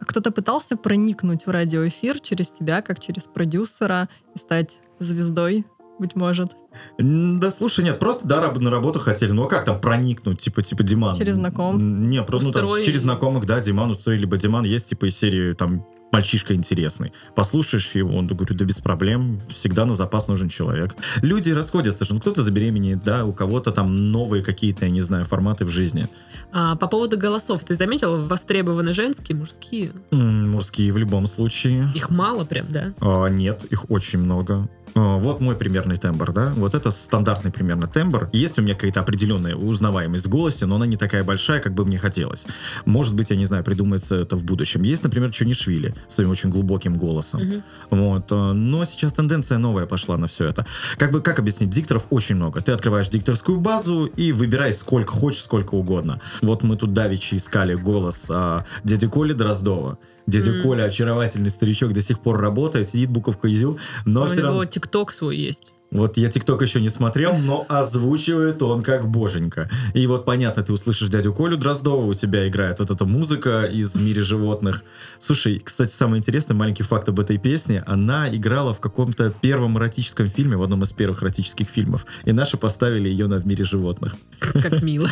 А 0.00 0.04
Кто-то 0.04 0.30
пытался 0.30 0.76
проникнуть 0.76 1.46
в 1.46 1.50
радиоэфир 1.50 2.20
через 2.20 2.48
тебя, 2.48 2.82
как 2.82 3.00
через 3.00 3.24
продюсера, 3.24 4.08
и 4.34 4.38
стать 4.38 4.78
звездой, 4.98 5.66
быть 5.98 6.16
может, 6.16 6.52
Да 6.98 7.50
слушай, 7.50 7.84
нет, 7.84 7.98
просто 7.98 8.26
да, 8.26 8.50
на 8.52 8.70
работу 8.70 8.98
хотели. 9.00 9.32
Ну 9.32 9.44
а 9.44 9.48
как 9.48 9.64
там 9.64 9.80
проникнуть, 9.80 10.40
типа, 10.40 10.62
типа 10.62 10.82
Диман? 10.82 11.16
Через 11.16 11.34
знакомств? 11.34 11.82
М, 11.82 12.08
Не, 12.08 12.22
просто 12.22 12.48
ну, 12.48 12.52
там, 12.54 12.84
через 12.84 13.02
знакомых, 13.02 13.46
да, 13.46 13.60
Диман 13.60 13.90
устроили, 13.90 14.20
либо 14.20 14.36
Диман 14.36 14.64
есть 14.64 14.88
типа 14.88 15.08
из 15.08 15.16
серии 15.16 15.52
там 15.52 15.86
мальчишка 16.12 16.54
интересный. 16.54 17.12
Послушаешь 17.34 17.94
его, 17.94 18.16
он 18.16 18.26
говорит, 18.26 18.56
да 18.56 18.64
без 18.64 18.80
проблем, 18.80 19.40
всегда 19.48 19.86
на 19.86 19.94
запас 19.94 20.28
нужен 20.28 20.48
человек. 20.48 20.94
Люди 21.22 21.50
расходятся 21.50 22.04
же, 22.04 22.14
ну 22.14 22.20
кто-то 22.20 22.42
забеременеет, 22.42 23.02
да, 23.02 23.24
у 23.24 23.32
кого-то 23.32 23.70
там 23.72 24.10
новые 24.10 24.42
какие-то, 24.42 24.86
я 24.86 24.90
не 24.90 25.02
знаю, 25.02 25.24
форматы 25.24 25.64
в 25.64 25.70
жизни. 25.70 26.08
А 26.52 26.74
по 26.76 26.88
поводу 26.88 27.16
голосов, 27.16 27.64
ты 27.64 27.74
заметил, 27.74 28.24
востребованы 28.24 28.92
женские, 28.94 29.36
мужские? 29.36 29.90
М, 30.10 30.50
Мужские 30.50 30.92
в 30.92 30.96
любом 30.96 31.26
случае. 31.26 31.88
Их 31.94 32.10
мало 32.10 32.44
прям, 32.44 32.66
да? 32.68 32.92
А, 33.00 33.28
нет, 33.28 33.64
их 33.70 33.88
очень 33.90 34.18
много. 34.18 34.68
А, 34.94 35.16
вот 35.16 35.40
мой 35.40 35.54
примерный 35.54 35.96
тембр, 35.96 36.32
да? 36.32 36.52
Вот 36.56 36.74
это 36.74 36.90
стандартный 36.90 37.50
примерно 37.50 37.86
тембр. 37.86 38.28
Есть 38.32 38.58
у 38.58 38.62
меня 38.62 38.74
какая-то 38.74 39.00
определенная 39.00 39.54
узнаваемость 39.54 40.26
в 40.26 40.28
голосе, 40.28 40.66
но 40.66 40.76
она 40.76 40.86
не 40.86 40.96
такая 40.96 41.24
большая, 41.24 41.60
как 41.60 41.74
бы 41.74 41.84
мне 41.84 41.98
хотелось. 41.98 42.46
Может 42.84 43.14
быть, 43.14 43.30
я 43.30 43.36
не 43.36 43.46
знаю, 43.46 43.64
придумается 43.64 44.16
это 44.16 44.36
в 44.36 44.44
будущем. 44.44 44.82
Есть, 44.82 45.02
например, 45.02 45.30
Чунишвили 45.30 45.94
своим 46.08 46.30
очень 46.30 46.50
глубоким 46.50 46.96
голосом. 46.96 47.40
Мгм. 47.42 47.62
Вот. 47.90 48.26
а, 48.30 48.52
Но 48.52 48.84
сейчас 48.84 49.12
тенденция 49.12 49.58
новая 49.58 49.86
пошла 49.86 50.16
на 50.16 50.26
все 50.26 50.46
это. 50.46 50.66
Как 50.96 51.12
бы, 51.12 51.20
как 51.20 51.38
объяснить, 51.38 51.70
дикторов 51.70 52.04
очень 52.10 52.36
много. 52.36 52.60
Ты 52.60 52.72
открываешь 52.72 53.08
дикторскую 53.08 53.60
базу 53.60 54.06
и 54.06 54.32
выбирай 54.32 54.72
сколько 54.72 55.12
хочешь, 55.12 55.42
сколько 55.42 55.74
угодно. 55.74 56.20
Вот 56.42 56.62
мы 56.62 56.76
тут 56.76 56.92
давичи 56.92 57.36
искали 57.36 57.74
голос 57.74 58.30
а, 58.30 58.64
дяди 58.84 59.06
Коли 59.06 59.32
Дроздова. 59.32 59.98
Дядя 60.30 60.52
М. 60.52 60.62
Коля, 60.62 60.84
очаровательный 60.84 61.50
старичок, 61.50 61.92
до 61.92 62.02
сих 62.02 62.20
пор 62.20 62.40
работает, 62.40 62.88
сидит 62.88 63.10
буковка 63.10 63.52
изю, 63.52 63.78
но 64.04 64.22
У 64.22 64.26
все 64.26 64.36
него 64.36 64.46
равно... 64.46 64.64
тикток 64.64 65.10
свой 65.10 65.36
есть. 65.36 65.72
Вот 65.90 66.16
я 66.16 66.28
ТикТок 66.30 66.62
еще 66.62 66.80
не 66.80 66.88
смотрел, 66.88 67.36
но 67.36 67.66
озвучивает 67.68 68.62
он 68.62 68.84
как 68.84 69.08
боженька. 69.08 69.68
И 69.92 70.06
вот 70.06 70.24
понятно, 70.24 70.62
ты 70.62 70.72
услышишь 70.72 71.08
дядю 71.08 71.34
Колю 71.34 71.56
Дроздова, 71.56 72.04
у 72.04 72.14
тебя 72.14 72.46
играет 72.46 72.78
вот 72.78 72.92
эта 72.92 73.04
музыка 73.04 73.64
из 73.64 73.96
«В 73.96 74.00
мире 74.00 74.22
животных». 74.22 74.84
Слушай, 75.18 75.58
кстати, 75.58 75.92
самый 75.92 76.20
интересный 76.20 76.54
маленький 76.54 76.84
факт 76.84 77.08
об 77.08 77.18
этой 77.18 77.38
песне, 77.38 77.82
она 77.88 78.32
играла 78.32 78.72
в 78.72 78.78
каком-то 78.78 79.34
первом 79.42 79.78
эротическом 79.78 80.28
фильме, 80.28 80.56
в 80.56 80.62
одном 80.62 80.84
из 80.84 80.92
первых 80.92 81.24
эротических 81.24 81.66
фильмов. 81.66 82.06
И 82.24 82.30
наши 82.30 82.56
поставили 82.56 83.08
ее 83.08 83.26
на 83.26 83.40
«В 83.40 83.46
мире 83.48 83.64
животных». 83.64 84.14
Как 84.38 84.82
мило. 84.82 85.08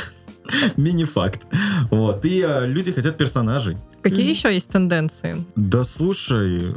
Мини-факт. 0.76 1.46
Вот. 1.90 2.24
И 2.24 2.42
а, 2.42 2.66
люди 2.66 2.92
хотят 2.92 3.16
персонажей. 3.16 3.76
Какие 4.00 4.26
Мгм. 4.26 4.30
еще 4.30 4.54
есть 4.54 4.68
тенденции? 4.68 5.44
Да 5.56 5.82
слушай, 5.84 6.74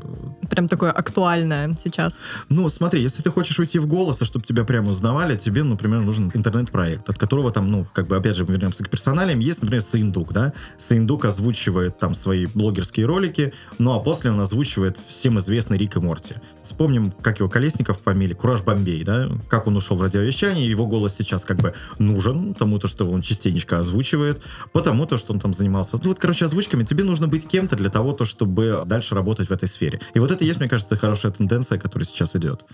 Прям 0.50 0.68
такое 0.68 0.92
актуальное 0.92 1.78
сейчас. 1.82 2.16
Ну, 2.50 2.68
смотри, 2.68 3.02
если 3.02 3.22
ты 3.22 3.30
хочешь 3.30 3.58
уйти 3.58 3.80
в 3.80 3.88
голос, 3.88 4.22
и 4.22 4.26
чтобы 4.26 4.44
тебя 4.46 4.66
прямо 4.66 4.90
узнавали, 4.90 5.38
тебе, 5.38 5.64
например, 5.64 6.02
нужен 6.02 6.30
интернет-проект, 6.34 7.08
от 7.10 7.18
которого 7.18 7.52
там, 7.52 7.72
ну, 7.72 7.86
как 7.94 8.08
бы, 8.08 8.18
опять 8.18 8.36
же, 8.36 8.44
мы 8.44 8.54
вернемся 8.54 8.84
к 8.84 8.90
персоналиям. 8.90 9.40
Есть, 9.40 9.62
например, 9.62 9.82
Саиндук, 9.82 10.34
да? 10.34 10.52
Саиндук 10.78 11.24
озвучивает 11.24 12.00
там 12.00 12.16
свои 12.16 12.48
блогерские 12.54 13.06
ролики, 13.06 13.54
ну, 13.78 13.94
а 13.94 14.00
после 14.00 14.32
он 14.32 14.42
озвучивает 14.42 14.98
всем 15.08 15.40
известный 15.40 15.78
Рик 15.78 15.96
и 15.96 16.00
Морти. 16.00 16.36
Вспомним, 16.62 17.12
как 17.22 17.40
его 17.40 17.48
Колесников 17.48 18.02
фамилия, 18.04 18.36
Кураж 18.36 18.62
Бомбей, 18.64 19.04
да? 19.06 19.30
Как 19.48 19.68
он 19.68 19.78
ушел 19.78 19.96
в 19.96 20.02
радиовещание, 20.02 20.70
его 20.70 20.86
голос 20.86 21.16
сейчас 21.16 21.46
как 21.46 21.58
бы 21.58 21.74
нужен, 21.98 22.56
тому 22.56 22.78
то, 22.78 22.90
что 22.90 23.10
он 23.10 23.22
частенечко 23.62 23.80
озвучивает, 23.80 24.42
потому 24.74 25.06
то, 25.06 25.18
что 25.18 25.34
он 25.34 25.40
там 25.40 25.54
занимался. 25.54 25.98
Ну, 26.02 26.10
вот, 26.10 26.20
короче, 26.20 26.46
озвучками 26.46 26.84
тебе 26.84 27.04
нужно 27.04 27.28
быть 27.28 27.48
кем-то 27.48 27.76
для 27.76 27.90
того, 27.90 28.14
то, 28.14 28.26
чтобы 28.26 28.84
дальше 28.86 29.16
работать 29.16 29.50
в 29.50 29.52
этой 29.52 29.68
сфере. 29.68 30.00
И 30.16 30.20
вот 30.20 30.32
это 30.32 30.44
есть, 30.44 30.60
мне 30.60 30.70
кажется, 30.70 30.98
хорошая 30.98 31.32
тенденция, 31.32 31.80
которая 31.80 32.06
сейчас 32.06 32.36
идет. 32.36 32.66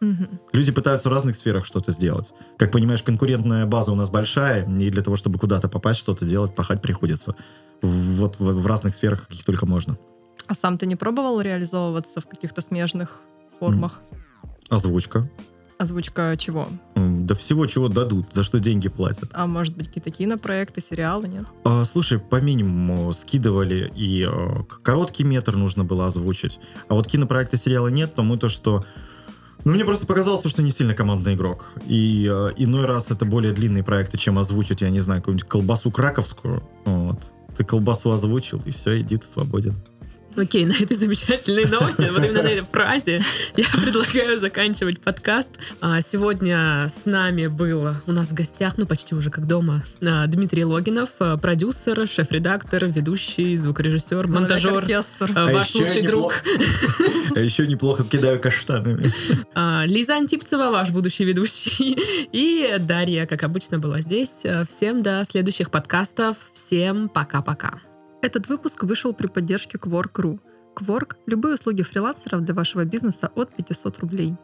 Мгм. 0.00 0.28
Люди 0.52 0.72
пытаются 0.72 1.08
в 1.08 1.12
разных 1.12 1.36
сферах 1.36 1.64
что-то 1.64 1.90
сделать. 1.90 2.32
Как 2.56 2.70
понимаешь, 2.70 3.02
конкурентная 3.02 3.66
база 3.66 3.92
у 3.92 3.96
нас 3.96 4.10
большая, 4.10 4.64
и 4.64 4.90
для 4.90 5.02
того, 5.02 5.16
чтобы 5.16 5.38
куда-то 5.38 5.68
попасть, 5.68 5.98
что-то 5.98 6.24
делать, 6.24 6.54
пахать 6.54 6.80
приходится. 6.80 7.34
Вот 7.82 8.38
в, 8.38 8.62
в 8.62 8.66
разных 8.66 8.94
сферах, 8.94 9.26
каких 9.26 9.44
только 9.44 9.66
можно. 9.66 9.96
А 10.46 10.54
сам 10.54 10.78
ты 10.78 10.86
не 10.86 10.96
пробовал 10.96 11.40
реализовываться 11.40 12.20
в 12.20 12.26
каких-то 12.26 12.62
смежных 12.62 13.20
формах? 13.58 14.00
Озвучка. 14.70 15.28
Озвучка 15.78 16.36
чего? 16.36 16.66
Да 16.96 17.34
всего, 17.36 17.66
чего 17.66 17.88
дадут, 17.88 18.32
за 18.32 18.42
что 18.42 18.58
деньги 18.58 18.88
платят. 18.88 19.30
А 19.32 19.46
может 19.46 19.76
быть, 19.76 19.86
какие-то 19.86 20.10
кинопроекты, 20.10 20.80
сериалы, 20.80 21.28
нет? 21.28 21.44
А, 21.64 21.84
слушай, 21.84 22.18
по 22.18 22.40
минимуму 22.40 23.12
скидывали, 23.12 23.90
и 23.94 24.28
к- 24.68 24.82
короткий 24.82 25.22
метр 25.22 25.56
нужно 25.56 25.84
было 25.84 26.06
озвучить. 26.08 26.58
А 26.88 26.94
вот 26.94 27.06
кинопроекта 27.06 27.56
сериала 27.56 27.88
нет, 27.88 28.10
потому 28.10 28.36
то, 28.36 28.48
что 28.48 28.84
ну, 29.64 29.72
мне 29.72 29.84
просто 29.84 30.06
показалось, 30.06 30.44
что 30.48 30.62
не 30.62 30.72
сильно 30.72 30.94
командный 30.94 31.34
игрок. 31.34 31.72
И 31.86 32.28
э, 32.28 32.52
иной 32.56 32.84
раз 32.86 33.10
это 33.12 33.24
более 33.24 33.52
длинные 33.52 33.84
проекты, 33.84 34.18
чем 34.18 34.38
озвучить, 34.38 34.80
я 34.80 34.90
не 34.90 35.00
знаю, 35.00 35.20
какую-нибудь 35.20 35.48
колбасу 35.48 35.90
краковскую. 35.92 36.62
Вот. 36.86 37.32
Ты 37.56 37.64
колбасу 37.64 38.10
озвучил, 38.10 38.60
и 38.64 38.70
все, 38.70 39.00
иди, 39.00 39.16
ты 39.16 39.26
свободен. 39.26 39.74
Окей, 40.38 40.66
на 40.66 40.72
этой 40.72 40.94
замечательной 40.94 41.64
ноте, 41.64 42.12
вот 42.12 42.24
именно 42.24 42.44
на 42.44 42.48
этой 42.48 42.64
фразе, 42.64 43.24
я 43.56 43.64
предлагаю 43.72 44.38
заканчивать 44.38 45.00
подкаст. 45.00 45.50
А, 45.80 46.00
Сегодня 46.00 46.86
с 46.88 47.06
нами 47.06 47.48
был 47.48 47.94
у 48.06 48.12
нас 48.12 48.28
в 48.28 48.34
гостях, 48.34 48.78
ну 48.78 48.86
почти 48.86 49.16
уже 49.16 49.30
как 49.30 49.48
дома, 49.48 49.82
а, 50.00 50.26
Дмитрий 50.28 50.64
Логинов, 50.64 51.10
а, 51.18 51.36
продюсер, 51.38 52.06
шеф-редактор, 52.06 52.84
ведущий, 52.86 53.56
звукорежиссер, 53.56 54.28
монтажер, 54.28 54.86
а, 55.34 55.52
ваш 55.52 55.74
лучший 55.74 56.02
друг. 56.02 56.34
А 57.34 57.40
еще 57.40 57.66
неплохо 57.66 58.04
кидаю 58.04 58.40
каштанами. 58.40 59.12
Лиза 59.86 60.14
Антипцева, 60.14 60.70
ваш 60.70 60.90
будущий 60.90 61.24
ведущий. 61.24 61.96
И 62.32 62.76
Дарья, 62.78 63.26
как 63.26 63.42
обычно, 63.42 63.78
была 63.78 64.00
здесь. 64.00 64.44
Всем 64.68 65.02
до 65.02 65.24
следующих 65.24 65.70
подкастов. 65.70 66.36
Всем 66.52 67.08
пока-пока. 67.08 67.80
Этот 68.20 68.48
выпуск 68.48 68.82
вышел 68.82 69.14
при 69.14 69.28
поддержке 69.28 69.78
Quark.ru. 69.78 70.40
Quark– 70.74 71.16
любые 71.26 71.54
услуги 71.54 71.82
фрилансеров 71.82 72.42
для 72.42 72.54
вашего 72.54 72.84
бизнеса 72.84 73.30
от 73.34 73.54
500 73.54 73.98
рублей. 73.98 74.36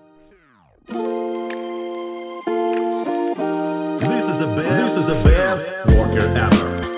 This 4.85 4.97
is 4.97 5.07
the 5.07 5.17
best 5.25 5.67
worker 5.97 6.27
ever. 6.37 6.94